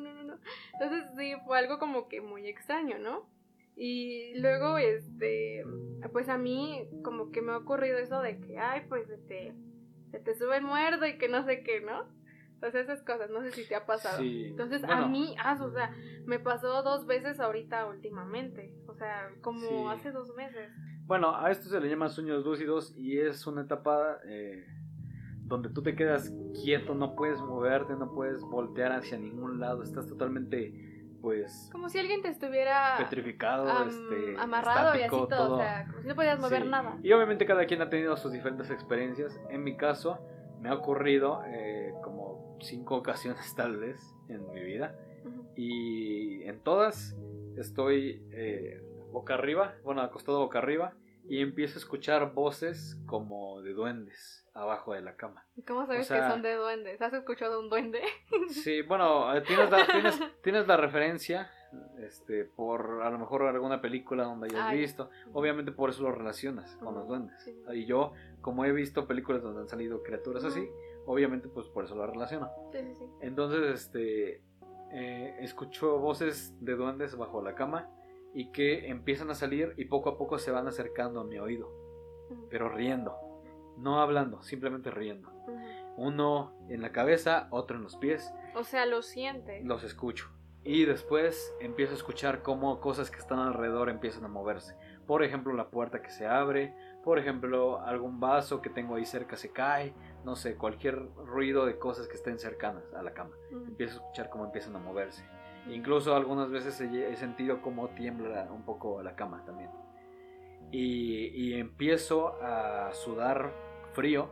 [0.73, 3.29] entonces sí fue algo como que muy extraño no
[3.75, 5.63] y luego este
[6.11, 9.55] pues a mí como que me ha ocurrido eso de que ay pues este
[10.11, 12.05] se te sube el muerto y que no sé qué, ¿no?
[12.55, 14.21] Entonces esas cosas, no sé si te ha pasado.
[14.21, 19.89] Entonces a mí, ah, o sea, me pasó dos veces ahorita últimamente, o sea, como
[19.89, 20.69] hace dos meses.
[21.05, 24.67] Bueno, a esto se le llama sueños lúcidos y es una etapa eh,
[25.51, 26.33] donde tú te quedas
[26.63, 30.87] quieto, no puedes moverte, no puedes voltear hacia ningún lado, estás totalmente
[31.21, 36.01] pues como si alguien te estuviera petrificado este, amarrado y así todo, o sea como
[36.01, 36.97] si no podías mover nada.
[37.03, 39.39] y obviamente cada quien ha tenido sus diferentes experiencias.
[39.49, 40.17] En mi caso
[40.61, 44.95] me ha ocurrido eh, como cinco ocasiones tal vez en mi vida.
[45.55, 47.15] Y en todas
[47.57, 50.93] estoy eh, boca arriba bueno acostado boca arriba
[51.27, 55.45] y empiezo a escuchar voces como de duendes abajo de la cama.
[55.65, 57.01] ¿Cómo sabes que son de duendes?
[57.01, 58.01] ¿Has escuchado un duende?
[58.49, 59.87] sí, bueno, eh, tienes la,
[60.43, 61.49] tienes, la referencia
[61.99, 65.09] este, por a lo mejor alguna película donde hayas visto.
[65.33, 67.49] Obviamente por eso lo relacionas con los duendes.
[67.73, 70.67] Y yo, como he visto películas donde han salido criaturas así,
[71.05, 72.51] obviamente pues por eso lo relaciono.
[73.21, 74.41] Entonces, este,
[74.91, 77.89] eh, escucho voces de duendes bajo la cama
[78.33, 81.69] y que empiezan a salir y poco a poco se van acercando a mi oído,
[82.49, 83.30] pero riendo
[83.77, 85.31] no hablando, simplemente riendo.
[85.97, 88.33] Uno en la cabeza, otro en los pies.
[88.55, 89.61] O sea, lo siente.
[89.63, 90.29] Los escucho.
[90.63, 94.75] Y después empiezo a escuchar cómo cosas que están alrededor empiezan a moverse.
[95.07, 99.35] Por ejemplo, la puerta que se abre, por ejemplo, algún vaso que tengo ahí cerca
[99.35, 103.31] se cae, no sé, cualquier ruido de cosas que estén cercanas a la cama.
[103.51, 105.25] Empiezo a escuchar cómo empiezan a moverse.
[105.67, 109.69] Incluso algunas veces he sentido cómo tiembla un poco la cama también
[110.71, 113.51] y, empiezo a sudar
[113.93, 114.29] frío,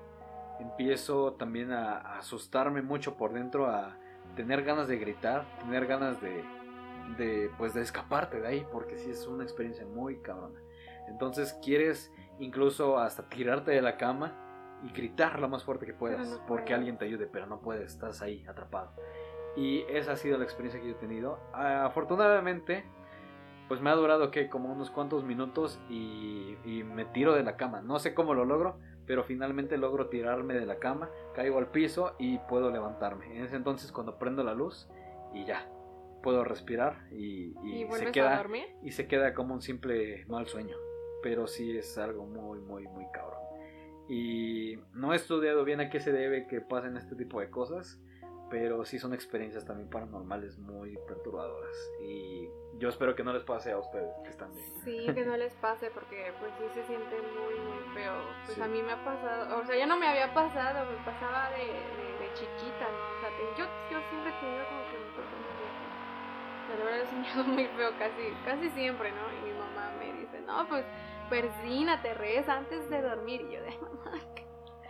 [0.60, 3.97] empiezo también a, asustarme mucho por dentro, a,
[4.36, 6.43] tener ganas de gritar, tener ganas de,
[7.17, 10.60] de, pues, de escaparte de ahí, porque sí es una experiencia muy cabrona.
[11.08, 16.41] Entonces quieres incluso hasta tirarte de la cama y gritar lo más fuerte que puedas,
[16.47, 18.93] porque alguien te ayude, pero no puedes, estás ahí atrapado.
[19.58, 21.39] Y esa ha sido la experiencia que yo he tenido.
[21.54, 22.86] afortunadamente,
[23.69, 27.55] pues me ha durado que como unos cuantos minutos y, y, me tiro de la
[27.55, 27.82] cama.
[27.82, 32.15] No sé cómo lo logro, pero finalmente logro tirarme de la cama, caigo al piso
[32.17, 33.38] y puedo levantarme.
[33.38, 34.89] En ese entonces cuando prendo la luz
[35.34, 35.69] y ya,
[36.23, 37.53] puedo respirar y,
[37.91, 38.43] se queda
[38.84, 40.75] y se queda como un simple mal sueño.
[41.21, 43.39] Pero sí es algo muy, muy, muy cabrón.
[44.10, 48.01] Y no he estudiado bien a qué se debe que pasen este tipo de cosas
[48.49, 53.71] pero sí son experiencias también paranormales muy perturbadoras y yo espero que no les pase
[53.71, 54.67] a ustedes que están bien.
[54.83, 58.13] Sí, que no les pase porque pues sí se siente muy muy feo.
[58.45, 61.49] Pues a mí me ha pasado, o sea, ya no me había pasado, me pasaba
[61.51, 63.17] de, de, chiquita, ¿no?
[63.17, 65.49] O sea, yo, yo siempre he tenido como que feo.
[66.69, 69.33] La verdad he soñado muy feo casi, casi siempre, ¿no?
[69.33, 70.85] Y mi mamá me dice, no, pues
[71.29, 73.41] persínate, reza antes de dormir.
[73.41, 74.19] Y yo de mamá,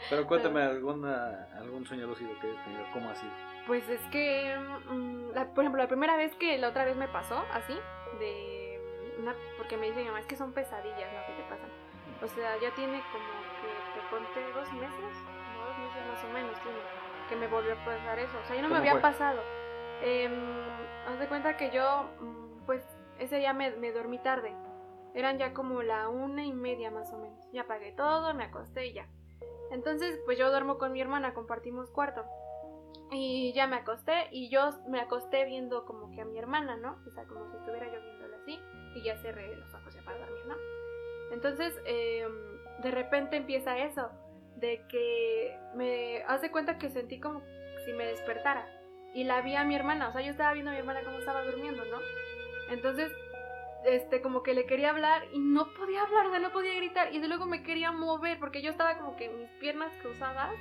[0.10, 3.28] pero cuéntame alguna, algún sueño lúcido que hayas tenido, ¿cómo así?
[3.68, 4.56] Pues es que,
[4.90, 7.78] mm, por ejemplo, la primera vez que la otra vez me pasó así,
[8.20, 8.80] de
[9.20, 11.70] una, porque me dice mi mamá, es que son pesadillas lo que te pasan.
[12.22, 15.16] O sea, ya tiene como que te conté dos meses,
[15.66, 16.78] dos meses más o menos tiene,
[17.30, 18.38] que me volvió a pasar eso.
[18.44, 19.42] O sea, ya no me había pasado.
[20.02, 20.30] Eh,
[21.08, 22.86] haz de cuenta que yo, mm, pues,
[23.20, 24.54] ese día me, me dormí tarde.
[25.14, 27.52] Eran ya como la una y media más o menos.
[27.52, 29.08] Ya pagué todo, me acosté y ya.
[29.72, 32.26] Entonces, pues yo duermo con mi hermana, compartimos cuarto.
[33.12, 36.98] Y ya me acosté y yo me acosté viendo como que a mi hermana, ¿no?
[37.08, 38.60] O sea, como si estuviera yo viéndola así
[38.96, 40.56] y ya cerré los ojos ya para dormir, ¿no?
[41.32, 42.32] Entonces, em,
[42.82, 44.10] de repente empieza eso,
[44.58, 47.42] de que me hace cuenta que sentí como
[47.86, 48.68] si me despertara
[49.14, 51.18] y la vi a mi hermana, o sea, yo estaba viendo a mi hermana cómo
[51.18, 51.98] estaba durmiendo, ¿no?
[52.70, 53.12] Entonces,
[53.86, 57.14] este, como que le quería hablar y no podía hablar, o sea, no podía gritar.
[57.14, 60.54] Y de luego me quería mover porque yo estaba como que mis piernas cruzadas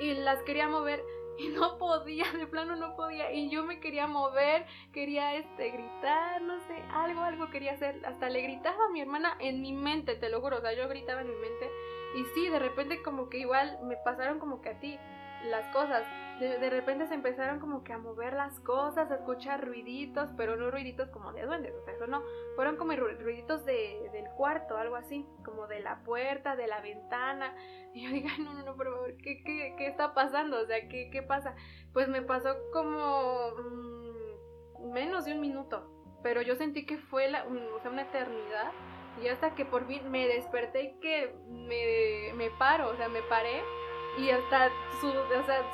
[0.00, 1.02] y las quería mover
[1.38, 3.32] y no podía, de plano no podía.
[3.32, 8.28] Y yo me quería mover, quería este gritar, no sé, algo, algo quería hacer, hasta
[8.28, 11.22] le gritaba a mi hermana en mi mente, te lo juro, o sea, yo gritaba
[11.22, 11.70] en mi mente.
[12.16, 14.98] Y sí, de repente como que igual me pasaron como que a ti
[15.44, 16.06] las cosas
[16.40, 20.70] de, repente se empezaron como que a mover las cosas, a escuchar ruiditos, pero no
[20.70, 22.22] ruiditos como de duendes, o sea, eso no,
[22.56, 27.54] fueron como ruiditos de, del cuarto, algo así, como de la puerta, de la ventana,
[27.94, 30.60] y yo digo, no, no, no, pero ¿qué, qué, qué está pasando?
[30.60, 31.54] O sea, ¿qué, qué pasa?
[31.92, 35.88] Pues me pasó como mm, menos de un minuto,
[36.22, 38.72] pero yo sentí que fue la, o sea, una eternidad,
[39.22, 43.22] y hasta que por fin me desperté y que me, me paro, o sea, me
[43.22, 43.62] paré
[44.18, 44.70] y hasta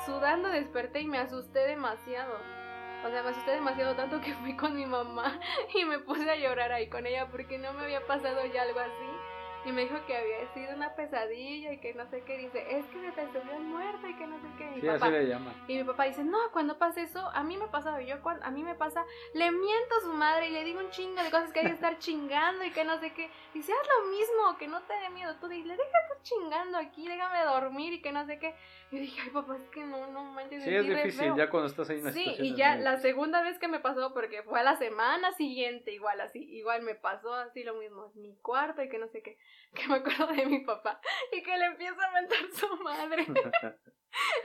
[0.05, 2.35] sudando desperté y me asusté demasiado.
[3.05, 5.39] O sea, me asusté demasiado tanto que fui con mi mamá
[5.73, 8.79] y me puse a llorar ahí con ella porque no me había pasado ya algo
[8.79, 9.18] así.
[9.65, 12.37] Y me dijo que había sido una pesadilla y que no sé qué.
[12.37, 14.77] Dice, es que me pensé muerta y que no sé qué.
[14.77, 15.53] Y, papá, le llama.
[15.67, 18.51] y mi papá dice, no, cuando pasa eso, a mí me pasa, yo cuando, a
[18.51, 21.51] mí me pasa, le miento a su madre y le digo un chingo de cosas
[21.51, 23.29] que hay que estar chingando y que no sé qué.
[23.53, 25.35] Dice, haz lo mismo, que no te dé miedo.
[25.41, 28.55] Tú dile, déjate chingando aquí, déjame dormir y que no sé qué.
[28.91, 30.63] Y dije, ay papá, es que no, no manches.
[30.63, 33.59] Sí, es difícil ya cuando estás ahí en una Sí, y ya la segunda vez
[33.59, 37.63] que me pasó, porque fue a la semana siguiente, igual así, igual me pasó así
[37.63, 39.37] lo mismo, en mi cuarto y que no sé qué
[39.75, 40.99] que me acuerdo de mi papá
[41.31, 43.25] y que le empieza a mentar su madre.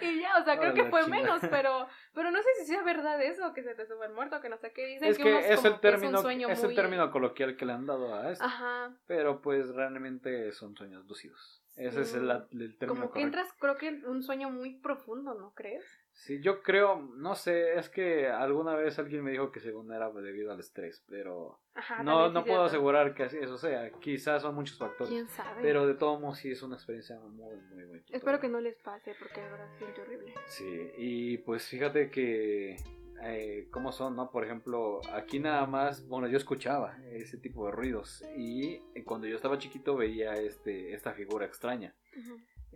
[0.00, 3.20] y ya, o sea, creo que fue menos, pero pero no sé si sea verdad
[3.22, 5.08] eso, que se te sube el muerto, que no sé qué dicen.
[5.08, 8.44] Es que, es, el término, es, el término coloquial que le han dado a esto.
[8.44, 8.94] Ajá.
[9.06, 11.62] Pero pues realmente son sueños lúcidos.
[11.76, 15.34] Ese es el, el término Como que entras, creo que en un sueño muy profundo,
[15.34, 15.84] ¿no crees?
[16.14, 20.10] Sí, yo creo, no sé, es que alguna vez alguien me dijo que según era
[20.10, 21.58] debido al estrés, pero
[22.04, 23.90] no, no puedo asegurar que así eso sea.
[23.90, 25.12] Quizás son muchos factores.
[25.12, 25.60] ¿Quién sabe?
[25.60, 28.02] Pero de todos modos sí es una experiencia muy, muy, muy.
[28.10, 30.32] Espero que no les pase porque ahora siento horrible.
[30.46, 32.76] Sí, y pues fíjate que
[33.22, 34.30] eh, cómo son, ¿no?
[34.30, 39.34] Por ejemplo, aquí nada más, bueno, yo escuchaba ese tipo de ruidos y cuando yo
[39.34, 41.94] estaba chiquito veía este, esta figura extraña.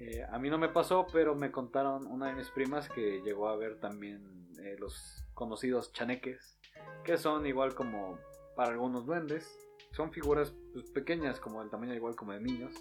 [0.01, 3.49] Eh, a mí no me pasó, pero me contaron una de mis primas que llegó
[3.49, 6.59] a ver también eh, los conocidos chaneques,
[7.05, 8.19] que son igual como
[8.55, 9.59] para algunos duendes,
[9.91, 12.75] son figuras pues, pequeñas, como el tamaño igual como de niños,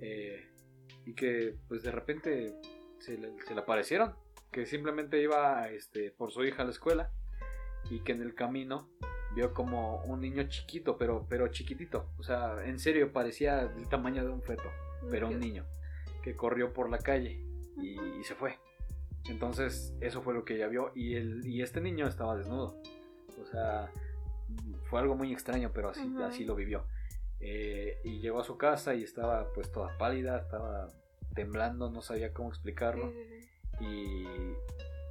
[0.00, 0.48] eh,
[1.04, 2.54] y que pues de repente
[3.00, 4.14] se le, se le, aparecieron,
[4.52, 7.10] que simplemente iba este, por su hija a la escuela
[7.90, 8.88] y que en el camino
[9.34, 14.24] vio como un niño chiquito, pero, pero chiquitito, o sea, en serio parecía el tamaño
[14.24, 14.70] de un feto,
[15.10, 15.66] pero un niño
[16.24, 18.58] que corrió por la calle y, se fue.
[19.28, 20.90] Entonces, eso fue lo que ella vio.
[20.94, 22.80] Y, el, y este niño estaba desnudo.
[23.42, 23.90] O sea,
[24.84, 26.86] fue algo muy extraño, pero así, así lo vivió.
[27.40, 30.88] Eh, y llegó a su casa y estaba pues toda pálida, estaba
[31.34, 33.12] temblando, no sabía cómo explicarlo.
[33.80, 34.24] Y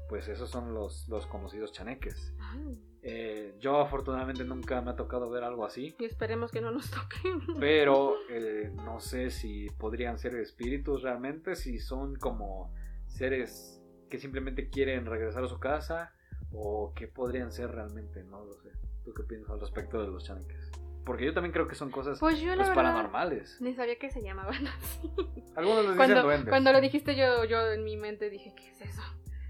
[0.09, 2.33] pues esos son los, los conocidos chaneques.
[2.39, 5.93] Ay, Eh, yo afortunadamente nunca me ha tocado ver algo así.
[5.99, 7.41] Y esperemos que no nos toquen.
[7.59, 12.73] Pero eh, no sé si podrían ser espíritus realmente, si son como
[13.07, 16.13] seres que simplemente quieren regresar a su casa
[16.53, 18.69] o qué podrían ser realmente, no lo sé.
[19.03, 20.71] ¿Tú qué piensas al respecto de los chaneques?
[21.03, 23.59] Porque yo también creo que son cosas Pues yo pues, paranormales.
[23.59, 25.11] ni sabía que se llamaban así.
[25.57, 26.49] Algunos les dicen Cuando, duendes.
[26.49, 29.01] cuando lo dijiste yo, yo en mi mente dije, ¿qué es eso?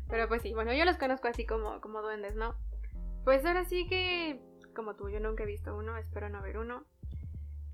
[0.10, 2.56] Pero pues sí, bueno, yo los conozco así como, como duendes, ¿no?
[3.24, 4.42] Pues ahora sí que,
[4.76, 6.86] como tú, yo nunca he visto uno, espero no ver uno.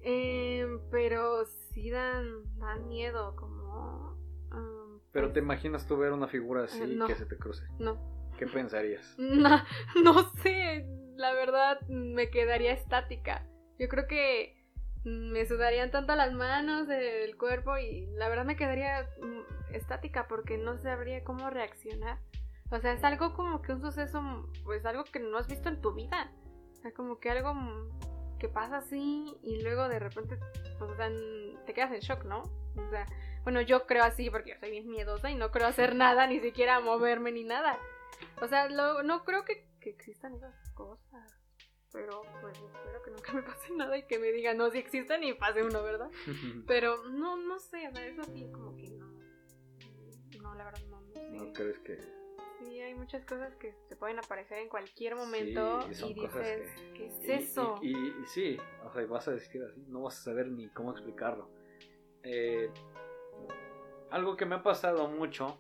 [0.02, 4.18] Eh, pero sí dan, dan miedo, como...
[4.52, 7.08] um, Pero pues, te imaginas tú ver una figura así no.
[7.08, 7.64] que se te cruce.
[7.80, 7.98] No,
[8.38, 9.16] ¿Qué pensarías?
[9.18, 9.64] No,
[10.04, 10.86] no sé,
[11.16, 13.46] la verdad me quedaría estática.
[13.78, 14.56] Yo creo que
[15.04, 20.58] me sudarían tanto las manos, el cuerpo y la verdad me quedaría mm, estática porque
[20.58, 22.20] no sabría cómo reaccionar.
[22.72, 24.22] O sea, es algo como que un suceso,
[24.64, 26.32] pues algo que no has visto en tu vida.
[26.74, 30.38] O sea, como que algo mm, que pasa así y luego de repente,
[30.78, 31.10] pues, o sea,
[31.66, 32.44] te quedas en shock, ¿no?
[32.78, 33.06] O sea,
[33.44, 36.40] bueno, yo creo así porque yo soy bien miedosa y no creo hacer nada, ni
[36.40, 37.78] siquiera moverme ni nada.
[38.42, 41.36] O sea, lo- no creo que, que existan esas cosas.
[41.92, 45.24] Pero pues espero que nunca me pase nada y que me digan, no, si existen
[45.24, 46.12] y pase uno, ¿verdad?
[46.68, 49.08] Pero no, no sé, o sea, eso sí, como que no.
[50.44, 51.30] No, la verdad no, no sé.
[51.32, 51.98] ¿No crees que
[52.60, 56.94] Sí, hay muchas cosas que se pueden aparecer en cualquier momento Sí, y dices, que-
[56.94, 57.80] ¿qué es Y- eso?
[57.82, 60.70] Y, y- y sí, o sea, vas a decir así, no vas a saber ni
[60.70, 61.50] cómo explicarlo.
[62.24, 62.70] Eh,
[64.12, 65.58] algo que me ha pasado mucho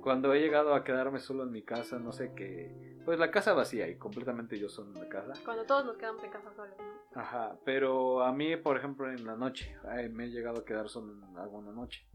[0.00, 3.52] cuando he llegado a quedarme solo en mi casa, no sé qué, pues la casa
[3.52, 5.32] vacía y completamente yo solo en la casa.
[5.44, 7.20] Cuando todos nos quedamos en casa solos, ¿no?
[7.20, 10.88] Ajá, pero a mí, por ejemplo, en la noche, ay, me he llegado a quedar
[10.88, 12.06] solo en alguna noche.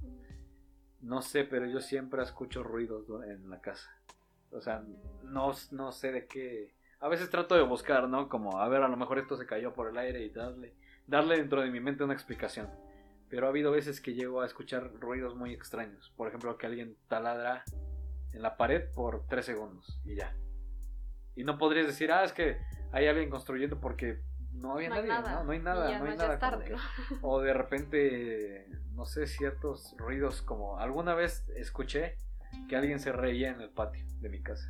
[1.04, 3.90] No sé, pero yo siempre escucho ruidos en la casa.
[4.52, 4.84] O sea,
[5.24, 6.74] no, no sé de qué.
[7.02, 8.30] A veces trato de buscar, ¿no?
[8.30, 10.74] Como, a ver, a lo mejor esto se cayó por el aire y darle,
[11.06, 12.70] darle dentro de mi mente una explicación.
[13.30, 16.14] Pero ha habido veces que llego a escuchar ruidos muy extraños.
[16.16, 17.66] Por ejemplo, que alguien taladra
[18.32, 20.34] en la pared por tres segundos y ya.
[21.36, 22.60] Y no podrías decir, ah, es que
[22.94, 24.22] hay alguien construyendo porque
[24.54, 25.32] no había No nadie, nada.
[25.36, 25.44] ¿no?
[25.46, 26.40] No hay nada, ya, no hay nada.
[27.22, 32.18] o de repente, no sé, ciertos ruidos como alguna vez escuché
[32.70, 34.70] que alguien se reía en el patio de mi casa.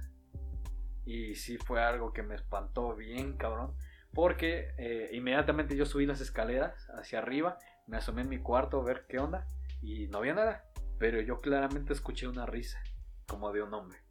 [1.05, 3.75] Y sí fue algo que me espantó bien, cabrón.
[4.13, 8.83] Porque eh, inmediatamente yo subí las escaleras hacia arriba, me asomé en mi cuarto a
[8.83, 9.47] ver qué onda
[9.81, 10.65] y no había nada.
[10.99, 12.81] Pero yo claramente escuché una risa,
[13.27, 14.02] como de un hombre.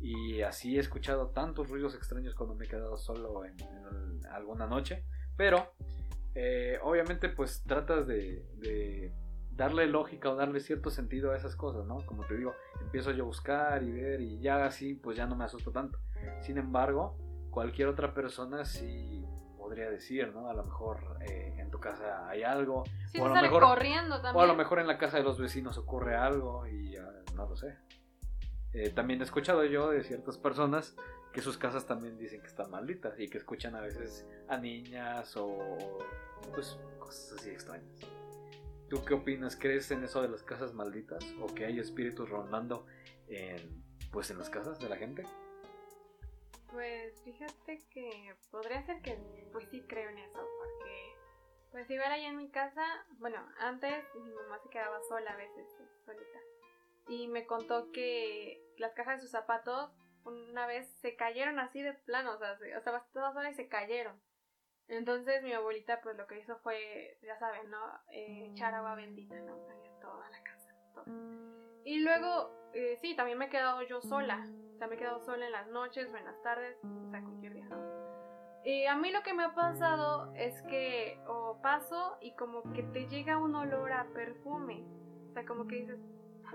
[0.00, 4.66] Y así he escuchado tantos ruidos extraños cuando me he quedado solo en, en alguna
[4.66, 5.04] noche.
[5.36, 5.72] Pero
[6.34, 9.12] eh, obviamente pues tratas de, de
[9.50, 11.98] darle lógica o darle cierto sentido a esas cosas, ¿no?
[12.06, 15.34] Como te digo, empiezo yo a buscar y ver y ya así pues ya no
[15.34, 15.98] me asusto tanto.
[16.42, 17.16] Sin embargo,
[17.50, 19.24] cualquier otra persona sí
[19.56, 20.48] podría decir, ¿no?
[20.48, 24.20] A lo mejor eh, en tu casa hay algo, Sí, O a lo mejor- corriendo
[24.20, 24.36] también.
[24.36, 27.48] o a lo mejor en la casa de los vecinos ocurre algo y ah, no
[27.48, 27.76] lo sé.
[28.72, 30.94] Eh, también he escuchado yo de ciertas personas
[31.32, 35.36] que sus casas también dicen que están malditas y que escuchan a veces a niñas
[35.36, 35.98] o
[36.54, 38.00] pues cosas así extrañas.
[38.88, 39.56] ¿Tú qué opinas?
[39.56, 42.86] ¿Crees en eso de las casas malditas o que hay espíritus rondando
[43.28, 45.24] en pues en las casas de la gente?
[46.70, 49.18] Pues fíjate que podría ser que
[49.52, 51.14] pues sí creo en eso, porque
[51.70, 52.84] pues igual ahí en mi casa,
[53.18, 55.66] bueno, antes mi mamá se quedaba sola a veces,
[56.04, 56.38] solita.
[57.08, 59.90] Y me contó que las cajas de sus zapatos
[60.24, 63.50] una vez se cayeron así de plano, o sea, se- o sea, estaba toda sola
[63.50, 64.20] y se cayeron.
[64.88, 67.78] Entonces mi abuelita pues lo que hizo fue, ya saben, ¿no?
[68.12, 69.56] Eh, echar agua bendita, ¿no?
[69.70, 70.74] En toda la casa.
[70.94, 71.04] todo.
[71.84, 74.46] Y luego, eh, sí, también me he quedado yo sola.
[74.74, 77.22] O sea, me he quedado sola en las noches o en las tardes, o sea,
[77.22, 77.98] cualquier día, ¿no?
[78.64, 82.82] Y a mí lo que me ha pasado es que o paso y como que
[82.82, 84.84] te llega un olor a perfume.
[85.30, 85.98] O sea, como que dices,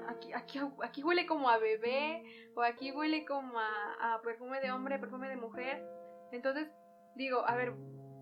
[0.08, 2.24] aquí, aquí, aquí huele como a bebé,
[2.56, 5.84] o aquí huele como a, perfume de hombre, perfume de mujer.
[6.32, 6.70] Entonces
[7.16, 7.74] digo, a ver,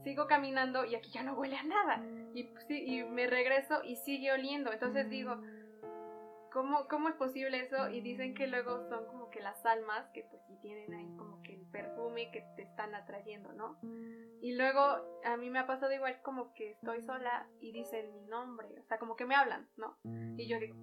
[0.03, 2.03] sigo caminando y aquí ya no huele a nada.
[2.33, 4.71] Y, pues, y me regreso y sigue oliendo.
[4.71, 5.41] Entonces digo,
[6.51, 7.89] ¿Cómo, ¿Cómo es posible eso?
[7.89, 11.41] Y dicen que luego son como que las almas que pues sí tienen ahí como
[11.41, 13.79] que el perfume que te están atrayendo, ¿no?
[14.41, 14.81] Y luego
[15.23, 18.83] a mí me ha pasado igual como que estoy sola y dicen mi nombre, o
[18.83, 19.97] sea, como que me hablan, ¿no?
[20.37, 20.75] Y yo digo,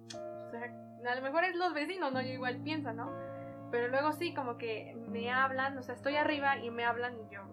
[0.49, 2.21] O sea, a lo mejor es los vecinos, ¿no?
[2.21, 3.11] Yo igual pienso, ¿no?
[3.71, 7.33] Pero luego sí, como que me hablan, o sea, estoy arriba y me hablan y
[7.33, 7.43] yo...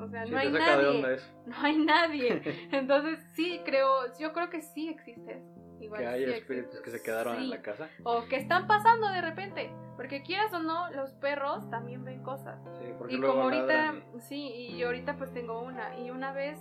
[0.00, 1.16] O sea, Sí, no hay nadie.
[1.46, 2.42] No hay nadie.
[2.72, 5.54] Entonces sí, creo, yo creo que sí existe eso.
[5.80, 6.84] Igual Que hay sí espíritus existe.
[6.90, 7.88] que se quedaron en la casa.
[8.04, 9.70] O que están pasando de repente.
[9.96, 12.60] Porque quieras o no, los perros también ven cosas.
[12.78, 15.98] Sí, porque Y luego como ahorita, ladran sí, y ahorita pues tengo una.
[15.98, 16.58] Y una vez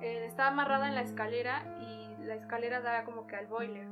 [0.00, 3.86] eh, estaba amarrada en la escalera y la escalera daba como que al boiler.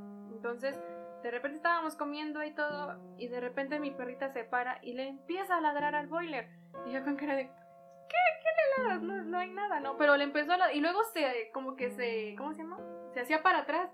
[0.45, 0.79] Entonces,
[1.23, 5.09] de repente estábamos comiendo y todo, y de repente mi perrita se para y le
[5.09, 6.51] empieza a ladrar al boiler.
[6.85, 8.17] Y yo con cara de, ¿qué?
[8.43, 9.03] ¿Qué le ladras?
[9.03, 9.97] No, no hay nada, ¿no?
[9.97, 10.77] Pero le empezó a ladrar.
[10.77, 12.79] Y luego se, como que se, ¿cómo se llama?
[13.15, 13.91] Se hacía para atrás.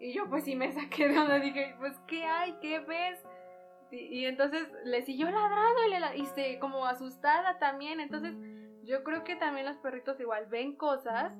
[0.00, 2.58] Y yo pues sí me saqué de onda, dije, pues ¿qué hay?
[2.60, 3.24] ¿Qué ves?
[3.92, 8.00] Y, y entonces le siguió ladrando y, le y se como asustada también.
[8.00, 8.34] Entonces
[8.82, 11.32] yo creo que también los perritos igual ven cosas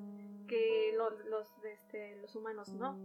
[0.46, 2.96] que los, los, este, los humanos no.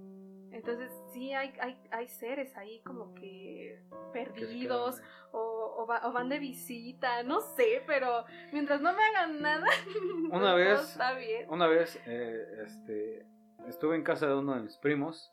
[0.51, 3.79] Entonces sí hay, hay, hay seres ahí como que
[4.13, 9.41] perdidos o, o, va- o van de visita, no sé, pero mientras no me hagan
[9.41, 9.67] nada,
[10.31, 11.41] Una vez- está bien.
[11.43, 11.47] ahí.
[11.49, 13.25] Una vez, eh, este,
[13.67, 15.29] estuve en casa de uno de mis primos.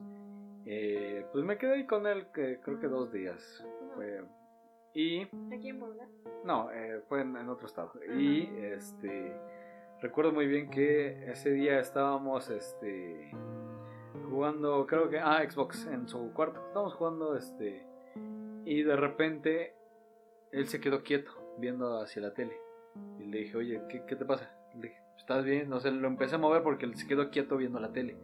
[0.66, 3.64] eh, pues me quedé ahí con él, que creo que dos días.
[3.94, 4.24] Fue-
[4.94, 5.22] y
[5.54, 6.06] Aquí en Puebla.
[6.44, 7.92] No, eh, fue en, en otro estado.
[8.18, 9.34] Y este
[10.00, 13.30] recuerdo muy bien que ese día estábamos este
[14.26, 16.60] jugando, creo que ah, Xbox en su cuarto.
[16.66, 17.86] Estábamos jugando este
[18.64, 19.74] y de repente
[20.52, 22.56] él se quedó quieto viendo hacia la tele.
[23.18, 26.08] Y le dije, "Oye, ¿qué, qué te pasa?" Le dije, "¿Estás bien?" No sé, lo
[26.08, 28.16] empecé a mover porque él se quedó quieto viendo la tele.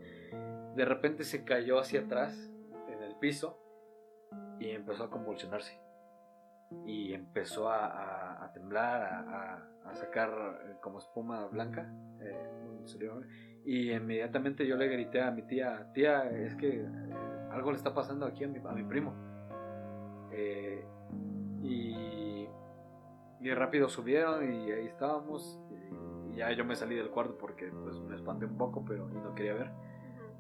[0.77, 2.51] De repente se cayó hacia atrás
[2.88, 3.59] en el piso
[4.59, 5.79] y empezó a convulsionarse
[6.87, 9.03] y empezó a, temblar,
[9.85, 10.31] a, sacar
[10.65, 11.93] eh, como espuma blanca.
[12.21, 12.49] eh,
[13.64, 16.87] y inmediatamente yo le grité a mi tía, tía, es que eh,
[17.51, 19.14] algo le está pasando aquí a mi, a mi primo.
[20.33, 20.85] Eh,
[21.62, 22.46] y,
[23.40, 25.61] y rápido subieron y ahí estábamos.
[25.70, 29.09] Y, y ya yo me salí del cuarto porque pues, me espanté un poco, pero
[29.11, 29.70] y no quería ver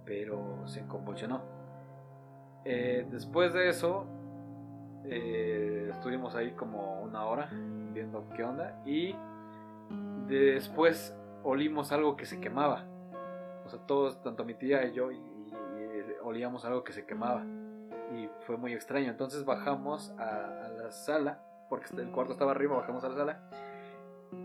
[0.04, 1.40] pero se convulsionó.
[2.64, 4.06] Eh, después de eso,
[5.04, 7.50] eh, estuvimos ahí como una hora
[7.92, 9.14] viendo qué onda y
[10.26, 12.84] después olimos algo que se quemaba.
[13.64, 15.20] O sea, todos, tanto mi tía y yo, y,
[16.22, 17.44] olíamos algo que se quemaba.
[18.14, 19.10] Y fue muy extraño.
[19.10, 23.50] Entonces bajamos a, la sala, porque el cuarto estaba arriba, bajamos a la sala.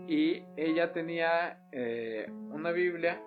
[0.06, 3.22] Y ella tenía eh, una Biblia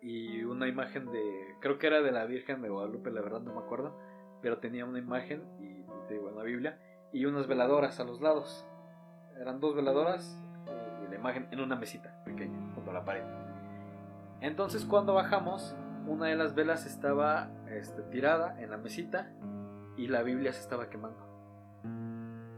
[0.00, 3.54] y una imagen de, creo que era de la Virgen de Guadalupe, la verdad no
[3.54, 3.98] me acuerdo,
[4.42, 5.78] pero tenía una imagen y
[6.16, 6.78] una Biblia
[7.12, 8.66] y unas veladoras a los lados.
[9.40, 10.38] Eran dos veladoras
[11.04, 13.47] y la imagen en una mesita pequeña junto a la pared.
[14.40, 19.30] Entonces cuando bajamos, una de las velas estaba este, tirada en la mesita
[19.96, 21.26] y la Biblia se estaba quemando.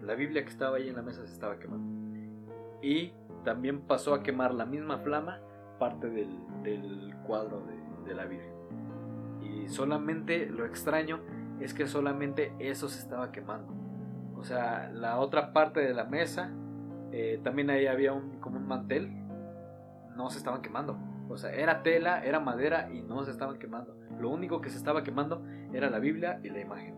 [0.02, 2.00] La Biblia que estaba ahí en la mesa se estaba quemando.
[2.82, 3.12] Y
[3.44, 5.40] también pasó a quemar la misma flama
[5.78, 7.62] parte del, cuadro
[8.04, 8.52] de, la Virgen.
[9.42, 11.20] Y solamente lo extraño
[11.60, 13.72] es que solamente eso se estaba quemando.
[14.36, 16.50] O sea, la otra parte de la mesa,
[17.12, 19.10] eh, también ahí había un, como un mantel,
[20.16, 20.96] no se estaban quemando.
[21.30, 23.96] O sea, era tela, era madera y no se estaban quemando.
[24.18, 26.94] Lo único que se estaba quemando era la Biblia y la imagen.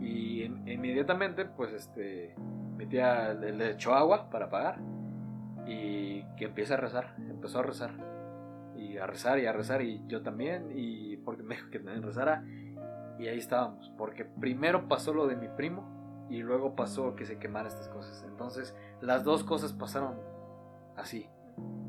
[0.00, 2.34] Y in- inmediatamente, pues este,
[2.76, 4.78] mi tía le, le echó agua para apagar
[5.66, 7.90] y que empieza a rezar, empezó a rezar
[8.76, 12.02] y a rezar y a rezar y yo también y porque me dijo que también
[12.02, 12.44] rezara
[13.18, 17.38] y ahí estábamos, porque primero pasó lo de mi primo y luego pasó que se
[17.38, 18.24] quemaran estas cosas.
[18.28, 20.14] Entonces, las dos cosas pasaron
[20.96, 21.28] así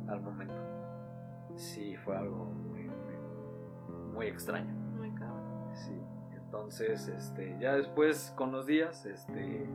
[0.08, 0.79] al momento.
[1.60, 4.72] Sí, fue algo muy, muy, muy extraño.
[4.98, 5.70] Muy cabrón.
[5.74, 6.02] Sí,
[6.36, 9.68] entonces, este, ya después con los días, este,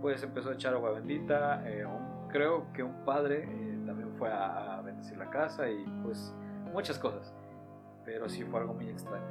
[0.00, 1.68] pues empezó a echar agua bendita.
[1.68, 5.84] eh, un- creo que un padre eh, también fue a, a bendecir la casa y
[6.02, 6.34] pues
[6.72, 7.34] muchas cosas.
[8.04, 9.24] Pero sí fue algo muy extraño.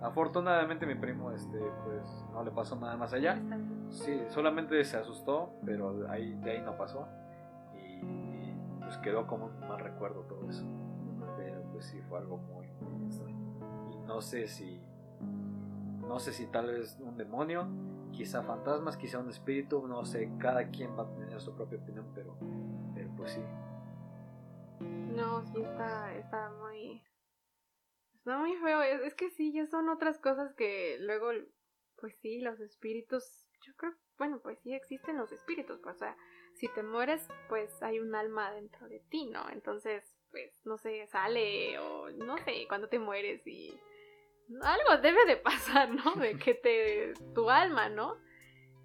[0.00, 3.38] Afortunadamente mi primo, este, pues no le pasó nada más allá.
[3.90, 7.06] Sí, solamente se asustó, pero ahí, de ahí no pasó.
[7.74, 10.64] Y, y, pues quedó como un mal recuerdo todo eso.
[11.82, 13.90] Pues sí, fue algo muy, muy extraño.
[13.92, 14.80] Y no sé si.
[16.06, 17.66] No sé si tal vez un demonio,
[18.12, 22.06] quizá fantasmas, quizá un espíritu, no sé, cada quien va a tener su propia opinión,
[22.14, 22.36] pero,
[22.94, 23.40] pero pues sí.
[24.80, 27.02] No, sí está, está muy...
[28.14, 28.80] Está muy feo.
[28.82, 31.30] Es, es que sí, ya son otras cosas que luego,
[31.96, 36.16] pues sí, los espíritus, yo creo, bueno, pues sí existen los espíritus, pues, o sea,
[36.54, 39.48] si te mueres, pues hay un alma dentro de ti, ¿no?
[39.50, 43.78] Entonces, pues, no sé, sale o no sé, cuando te mueres y...
[44.62, 46.14] algo debe de pasar, ¿no?
[46.16, 48.16] De que te, tu alma, ¿no?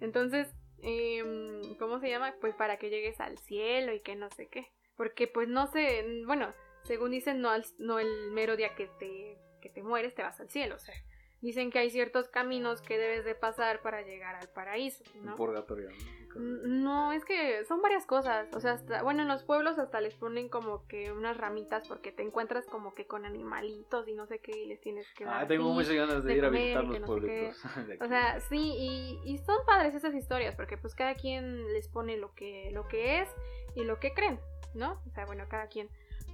[0.00, 2.36] Entonces, em, ¿cómo se llama?
[2.40, 4.68] Pues para que llegues al cielo y que no sé qué.
[4.96, 6.52] Porque pues no sé, bueno,
[6.84, 10.50] según dicen, no, no el mero día que te, que te mueres te vas al
[10.50, 10.94] cielo, o sea,
[11.40, 15.36] dicen que hay ciertos caminos que debes de pasar para llegar al paraíso, ¿no?
[15.36, 15.90] Purgatorio.
[16.36, 18.48] No, es que son varias cosas.
[18.54, 22.12] O sea, hasta, bueno, en los pueblos hasta les ponen como que unas ramitas porque
[22.12, 25.44] te encuentras como que con animalitos y no sé qué y les tienes que dar.
[25.44, 27.56] Ah, tengo muchas ganas de, ir a visitar los pueblitos.
[28.00, 32.16] o sea, sí, y, y, son padres esas historias porque pues cada quien les pone
[32.16, 33.28] lo que, lo que es
[33.74, 34.38] y lo que creen,
[34.74, 35.00] ¿no?
[35.06, 35.88] O sea, bueno, cada quien.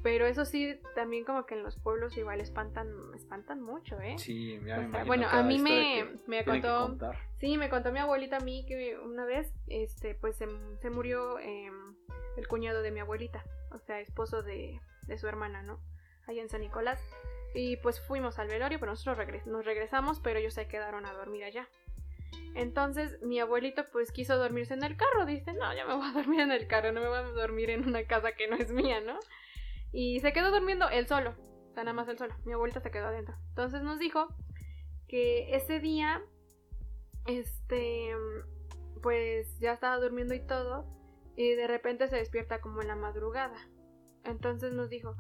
[0.05, 4.19] Pero eso sí, también como que en los pueblos igual espantan, espantan mucho, ¿eh?
[4.19, 6.99] Sí, me Bueno, a mí me, me contó,
[7.39, 11.97] sí, me contó mi abuelita a mí que una vez, este, pues se, murió em,
[12.37, 15.81] el cuñado de mi abuelita, o sea, esposo de, de su hermana, ¿no?
[16.27, 17.03] Allá en San Nicolás.
[17.55, 21.45] Y pues fuimos al velorio, pero nosotros nos regresamos, pero ellos se quedaron a dormir
[21.45, 21.67] allá.
[22.55, 26.13] Entonces mi abuelito pues quiso dormirse en el carro, dice, no, ya me voy a
[26.21, 28.71] dormir en el carro, no me voy a dormir en una casa que no es
[28.71, 29.19] mía, ¿no?
[29.95, 31.37] Y se quedó durmiendo él solo.
[31.71, 32.35] O sea, nada más él solo.
[32.45, 33.37] Mi abuelita se quedó adentro.
[33.51, 34.27] Entonces nos dijo
[35.07, 36.21] que ese día,
[37.27, 38.11] este,
[39.03, 40.85] pues ya estaba durmiendo y todo.
[41.37, 43.57] Y de repente se despierta como en la madrugada.
[44.25, 45.15] Entonces nos dijo,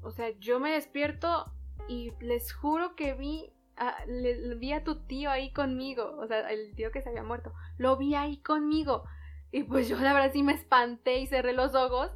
[0.00, 1.44] o sea, yo me despierto
[1.86, 6.16] y les juro que vi a, le, vi a tu tío ahí conmigo.
[6.16, 7.52] O sea, el tío que se había muerto.
[7.76, 9.04] Lo vi ahí conmigo.
[9.52, 12.10] Y pues yo la verdad sí me espanté y cerré los ojos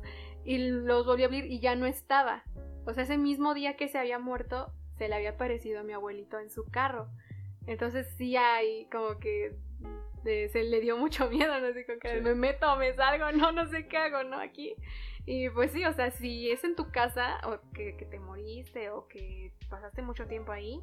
[0.45, 2.45] y los volvió a abrir y ya no estaba.
[2.87, 5.93] O sea, ese mismo día que se había muerto, se le había aparecido a mi
[5.93, 7.09] abuelito en su carro.
[7.67, 9.55] Entonces sí hay como que
[10.25, 13.69] se le dio mucho miedo, no sé, con que me meto, me salgo, no, no
[13.69, 14.39] sé qué hago, ¿no?
[14.39, 14.75] Aquí.
[15.27, 19.07] Y pues sí, o sea, si es en tu casa o que, te moriste o
[19.07, 20.81] que pasaste mucho tiempo ahí,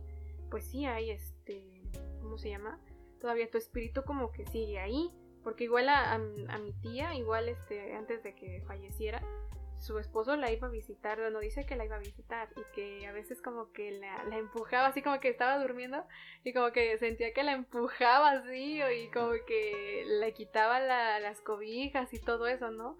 [0.49, 1.81] pues sí hay este,
[2.21, 2.79] ¿cómo se llama?
[3.19, 5.09] Todavía tu espíritu como que sigue ahí.
[5.43, 9.21] Porque igual a, mi tía, igual este, antes de que falleciera,
[9.79, 13.07] su esposo la iba a visitar, no dice que la iba a visitar y que
[13.07, 16.03] a veces como que la, empujaba así como que estaba durmiendo
[16.43, 22.13] y como que sentía que la empujaba así y como que le quitaba las cobijas
[22.13, 22.97] y todo eso, ¿no?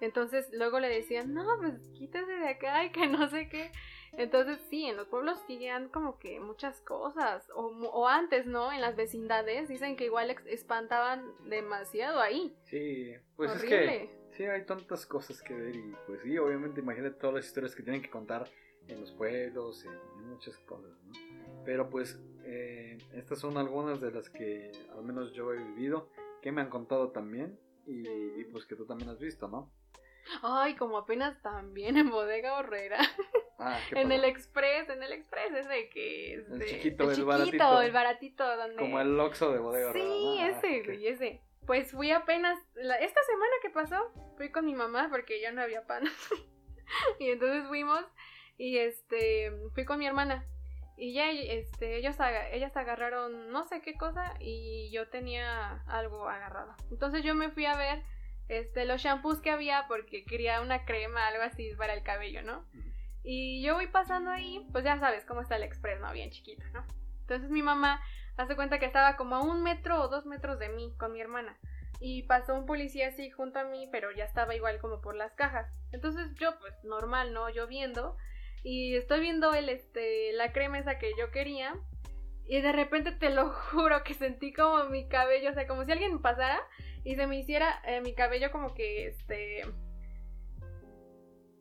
[0.00, 3.70] Entonces luego le decían, no, pues quítese de acá y que no sé qué.
[4.12, 8.72] Entonces sí, en los pueblos siguen como que muchas cosas, o, o, antes, ¿no?
[8.72, 12.56] En las vecindades dicen que igual espantaban demasiado ahí.
[12.64, 17.16] Sí, pues es que sí, hay tantas cosas que ver y pues sí, obviamente imagínate
[17.16, 18.48] todas las historias que tienen que contar
[18.88, 21.12] en los pueblos, en, muchas cosas, ¿no?
[21.64, 26.08] Pero pues eh, estas son algunas de las que al menos yo he vivido,
[26.40, 29.70] que me han contado también y, y pues que tú también has visto, ¿no?
[30.42, 32.98] Ay, como apenas también en Bodega Horrera.
[33.58, 37.82] Ah, en el Express, en el Express ese que es el chiquito, el, baratito.
[37.82, 38.44] el baratito
[38.78, 40.06] Como el Oxxo de Bodega Horrera.
[40.06, 41.42] Sí, ah, ese, güey, ese.
[41.66, 42.58] Pues fui apenas
[43.00, 46.04] esta semana que pasó, fui con mi mamá porque ya no había pan.
[47.18, 48.04] y entonces fuimos
[48.56, 50.44] y este fui con mi hermana
[50.96, 52.16] y ya este ellos
[52.52, 56.74] ellas agarraron no sé qué cosa y yo tenía algo agarrado.
[56.90, 58.02] Entonces yo me fui a ver
[58.50, 62.66] este, los shampoos que había porque quería una crema, algo así para el cabello, ¿no?
[63.22, 66.12] Y yo voy pasando ahí, pues ya sabes cómo está el express, ¿no?
[66.12, 66.84] Bien chiquito, ¿no?
[67.20, 68.02] Entonces mi mamá
[68.36, 71.20] hace cuenta que estaba como a un metro o dos metros de mí con mi
[71.20, 71.56] hermana.
[72.00, 75.32] Y pasó un policía así junto a mí, pero ya estaba igual como por las
[75.34, 75.70] cajas.
[75.92, 77.50] Entonces yo, pues normal, ¿no?
[77.50, 78.16] Yo viendo.
[78.64, 81.76] Y estoy viendo el, este, la crema esa que yo quería.
[82.46, 85.92] Y de repente te lo juro que sentí como mi cabello, o sea, como si
[85.92, 86.60] alguien pasara
[87.04, 89.62] y se me hiciera eh, mi cabello como que, este,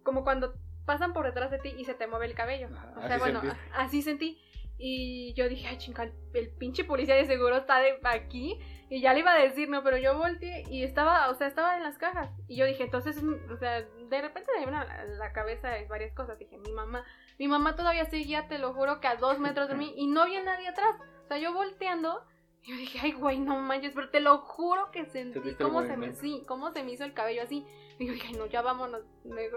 [0.04, 0.54] como cuando
[0.86, 2.68] pasan por detrás de ti y se te mueve el cabello.
[2.98, 3.42] o sea, bueno,
[3.74, 4.42] así sentí.
[4.82, 8.58] Y yo dije, ay, chinga, el pinche policía de seguro está de aquí.
[8.90, 11.78] Y ya le iba a decir, no, pero yo volteé y estaba, o sea, estaba
[11.78, 12.32] en las cajas.
[12.48, 13.22] Y yo dije, entonces,
[13.52, 16.40] o sea, de repente me vino a la cabeza varias cosas.
[16.40, 17.04] Dije, mi mamá,
[17.38, 20.22] mi mamá todavía seguía, te lo juro, que a dos metros de mí y no
[20.22, 20.96] había nadie atrás.
[21.26, 22.26] O sea, yo volteando
[22.64, 25.98] y yo dije, ay, güey, no manches, pero te lo juro que sentí cómo se,
[25.98, 27.66] me, sí, cómo se me hizo el cabello así.
[28.04, 29.02] Y yo dije, no, ya vámonos.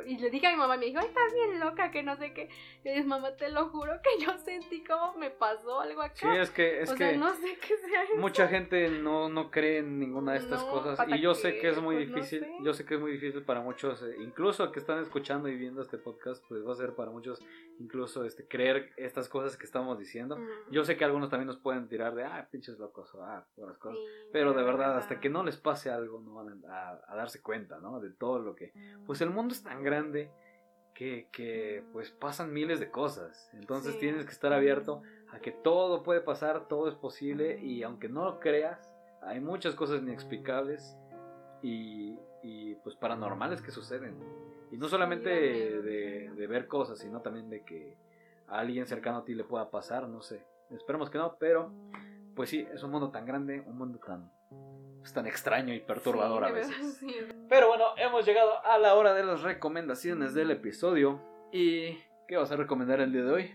[0.07, 2.34] Y le dije a mi mamá, me dijo, ay, estás bien loca, que no sé
[2.34, 2.49] qué.
[2.82, 6.16] Y yo dije, mamá, te lo juro que yo sentí como me pasó algo acá.
[6.16, 9.99] Sí, es que, es que no sé qué sea mucha gente no, no cree en
[9.99, 10.99] ninguna de estas cosas.
[11.09, 13.61] Y yo sé que es muy pues, difícil, yo sé que es muy difícil para
[13.61, 17.11] muchos, eh, incluso que están escuchando y viendo este podcast, pues va a ser para
[17.11, 17.40] muchos
[17.78, 20.38] incluso este creer estas cosas que estamos diciendo.
[20.70, 23.47] Yo sé que algunos también nos pueden tirar de, ah, pinches locos, o ah,
[23.78, 23.99] cosas.
[24.32, 27.78] pero de verdad, hasta que no les pase algo, no van a, a darse cuenta,
[27.78, 28.01] ¿no?
[28.01, 28.72] De todo lo que...
[29.07, 30.30] Pues el mundo es tan grande
[30.95, 33.51] que, que pues pasan miles de cosas.
[33.55, 35.03] Entonces tienes que estar abierto
[35.33, 39.74] a que todo puede pasar, todo es posible y aunque no lo creas, hay muchas
[39.74, 40.97] cosas inexplicables
[41.62, 44.16] y, y pues paranormales que suceden.
[44.70, 47.97] Y no solamente de, de ver cosas, sino también de que
[48.49, 50.45] a alguien cercano a ti le pueda pasar, no sé.
[50.70, 51.72] Esperemos que no, pero
[52.35, 54.30] pues sí, es un mundo tan grande, un mundo tan,
[55.03, 56.97] pues, tan extraño y perturbador Sí, a veces.
[56.99, 57.15] sí.
[57.49, 61.21] Pero bueno, hemos llegado a la hora de las recomendaciones del episodio.
[61.53, 63.55] ¿Y qué vas a recomendar el día de hoy?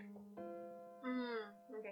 [1.03, 1.85] Mm, ok.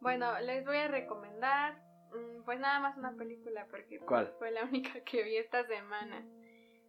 [0.00, 1.74] Bueno, les voy a recomendar,
[2.12, 4.32] mm, pues nada más una película porque pues, ¿Cuál?
[4.38, 6.24] fue la única que vi esta semana.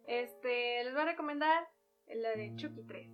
[0.06, 1.68] Este, les voy a recomendar
[2.08, 3.08] la de Chucky 3.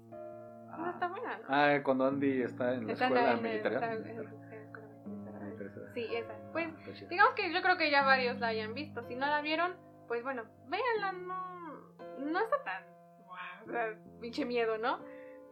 [0.78, 1.44] No está buena, ¿no?
[1.48, 3.72] Ah, cuando Andy está en la Está escuela en el- militar.
[3.74, 3.92] está
[5.94, 6.34] Sí, esa.
[6.52, 7.08] Pues Ah, está chido.
[7.08, 9.02] digamos que yo creo que ya varios la hayan visto.
[9.04, 9.76] Si no la vieron,
[10.08, 12.84] pues bueno, véanla, no, no está tan,
[13.24, 14.98] guau, o sea, pinche miedo, ¿no?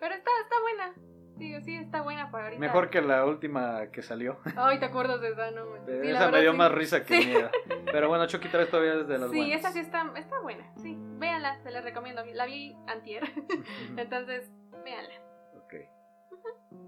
[0.01, 0.95] Pero está, está buena.
[1.39, 2.61] Sí, sí, está buena para ahorita.
[2.61, 4.39] Mejor que la última que salió.
[4.57, 5.51] Ay, ¿te acuerdas de esa?
[5.53, 5.65] No.
[5.87, 6.57] Sí, esa me dio sí.
[6.59, 7.51] más risa que miedo.
[7.91, 9.61] Pero bueno, Chucky 3 todavía es de las Sí, buenas.
[9.61, 10.71] esa sí está, está buena.
[10.77, 12.23] Sí, véanla, se la recomiendo.
[12.35, 13.23] La vi antier.
[13.97, 14.51] Entonces,
[14.85, 15.15] véanla.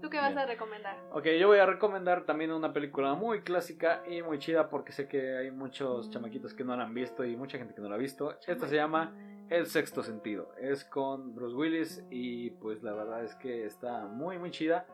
[0.01, 0.39] ¿Tú qué vas Bien.
[0.39, 0.97] a recomendar?
[1.11, 5.07] Ok, yo voy a recomendar también una película muy clásica y muy chida porque sé
[5.07, 7.95] que hay muchos chamaquitos que no la han visto y mucha gente que no la
[7.95, 8.37] ha visto.
[8.47, 9.13] Esta se llama
[9.49, 10.53] El Sexto Sentido.
[10.59, 14.85] Es con Bruce Willis y pues la verdad es que está muy muy chida.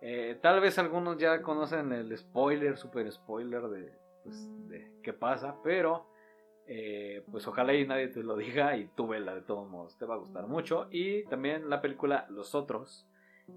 [0.00, 5.56] Eh, tal vez algunos ya conocen el spoiler, super spoiler de, pues, de qué pasa,
[5.62, 6.06] pero
[6.66, 10.04] eh, pues ojalá y nadie te lo diga y tú vela de todos modos, te
[10.04, 10.86] va a gustar mucho.
[10.90, 13.08] Y también la película Los Otros,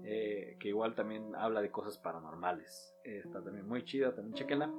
[0.04, 2.94] eh, que igual también habla de cosas paranormales.
[3.04, 4.70] Está también muy chida, también chequenla.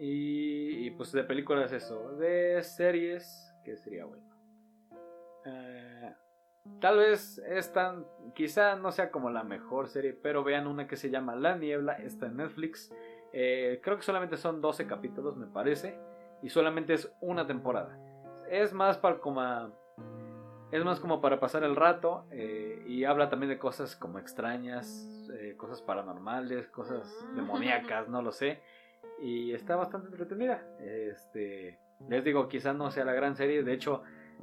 [0.00, 4.24] Y, pues de películas eso, de series, que sería bueno.
[5.44, 6.14] Eh,
[6.80, 7.96] tal vez esta,
[8.34, 11.94] quizá no sea como la mejor serie, pero vean una que se llama La Niebla,
[11.94, 12.94] está en Netflix.
[13.32, 15.98] Eh, creo que solamente son 12 capítulos, me parece,
[16.42, 17.98] y solamente es una temporada.
[18.48, 19.42] Es más para como
[20.70, 25.28] es más como para pasar el rato eh, y habla también de cosas como extrañas,
[25.32, 28.60] eh, cosas paranormales, cosas demoníacas, no lo sé.
[29.20, 30.62] Y está bastante entretenida.
[30.78, 34.02] Este, les digo, quizás no sea la gran serie, de hecho,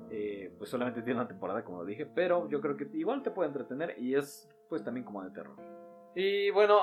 [0.09, 3.31] eh, pues solamente tiene una temporada, como lo dije, pero yo creo que igual te
[3.31, 5.55] puede entretener y es pues también como de terror.
[6.15, 6.79] Y bueno,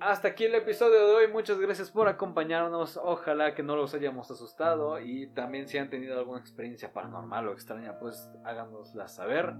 [0.00, 1.32] hasta aquí el episodio de hoy.
[1.32, 2.98] Muchas gracias por acompañarnos.
[3.02, 4.98] Ojalá que no los hayamos asustado.
[4.98, 9.54] Y también si han tenido alguna experiencia paranormal o extraña, pues háganosla saber.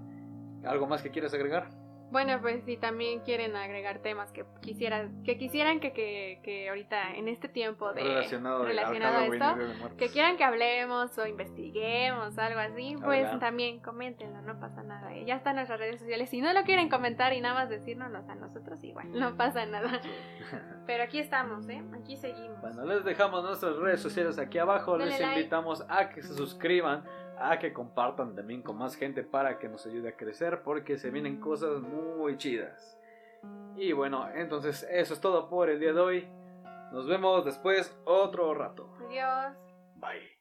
[0.65, 1.69] ¿Algo más que quieres agregar?
[2.11, 7.15] Bueno, pues si también quieren agregar temas que quisieran, que quisieran que, que, que ahorita
[7.15, 12.59] en este tiempo de relacionado, a esto, de que quieran que hablemos o investiguemos, algo
[12.59, 15.15] así, pues también coméntenlo, no pasa nada.
[15.25, 16.29] Ya están nuestras redes sociales.
[16.29, 20.01] Si no lo quieren comentar y nada más decírnoslo a nosotros, igual, no pasa nada.
[20.85, 21.81] Pero aquí estamos, ¿eh?
[21.93, 22.59] Aquí seguimos.
[22.59, 24.97] Bueno, les dejamos nuestras redes sociales aquí abajo.
[24.97, 25.39] Dale les like.
[25.39, 27.03] invitamos a que se suscriban,
[27.49, 31.11] a que compartan también con más gente para que nos ayude a crecer, porque se
[31.11, 32.97] vienen cosas muy chidas.
[33.75, 36.27] Y bueno, entonces eso es todo por el día de hoy.
[36.91, 38.93] Nos vemos después otro rato.
[39.07, 39.55] Adiós.
[39.95, 40.40] Bye.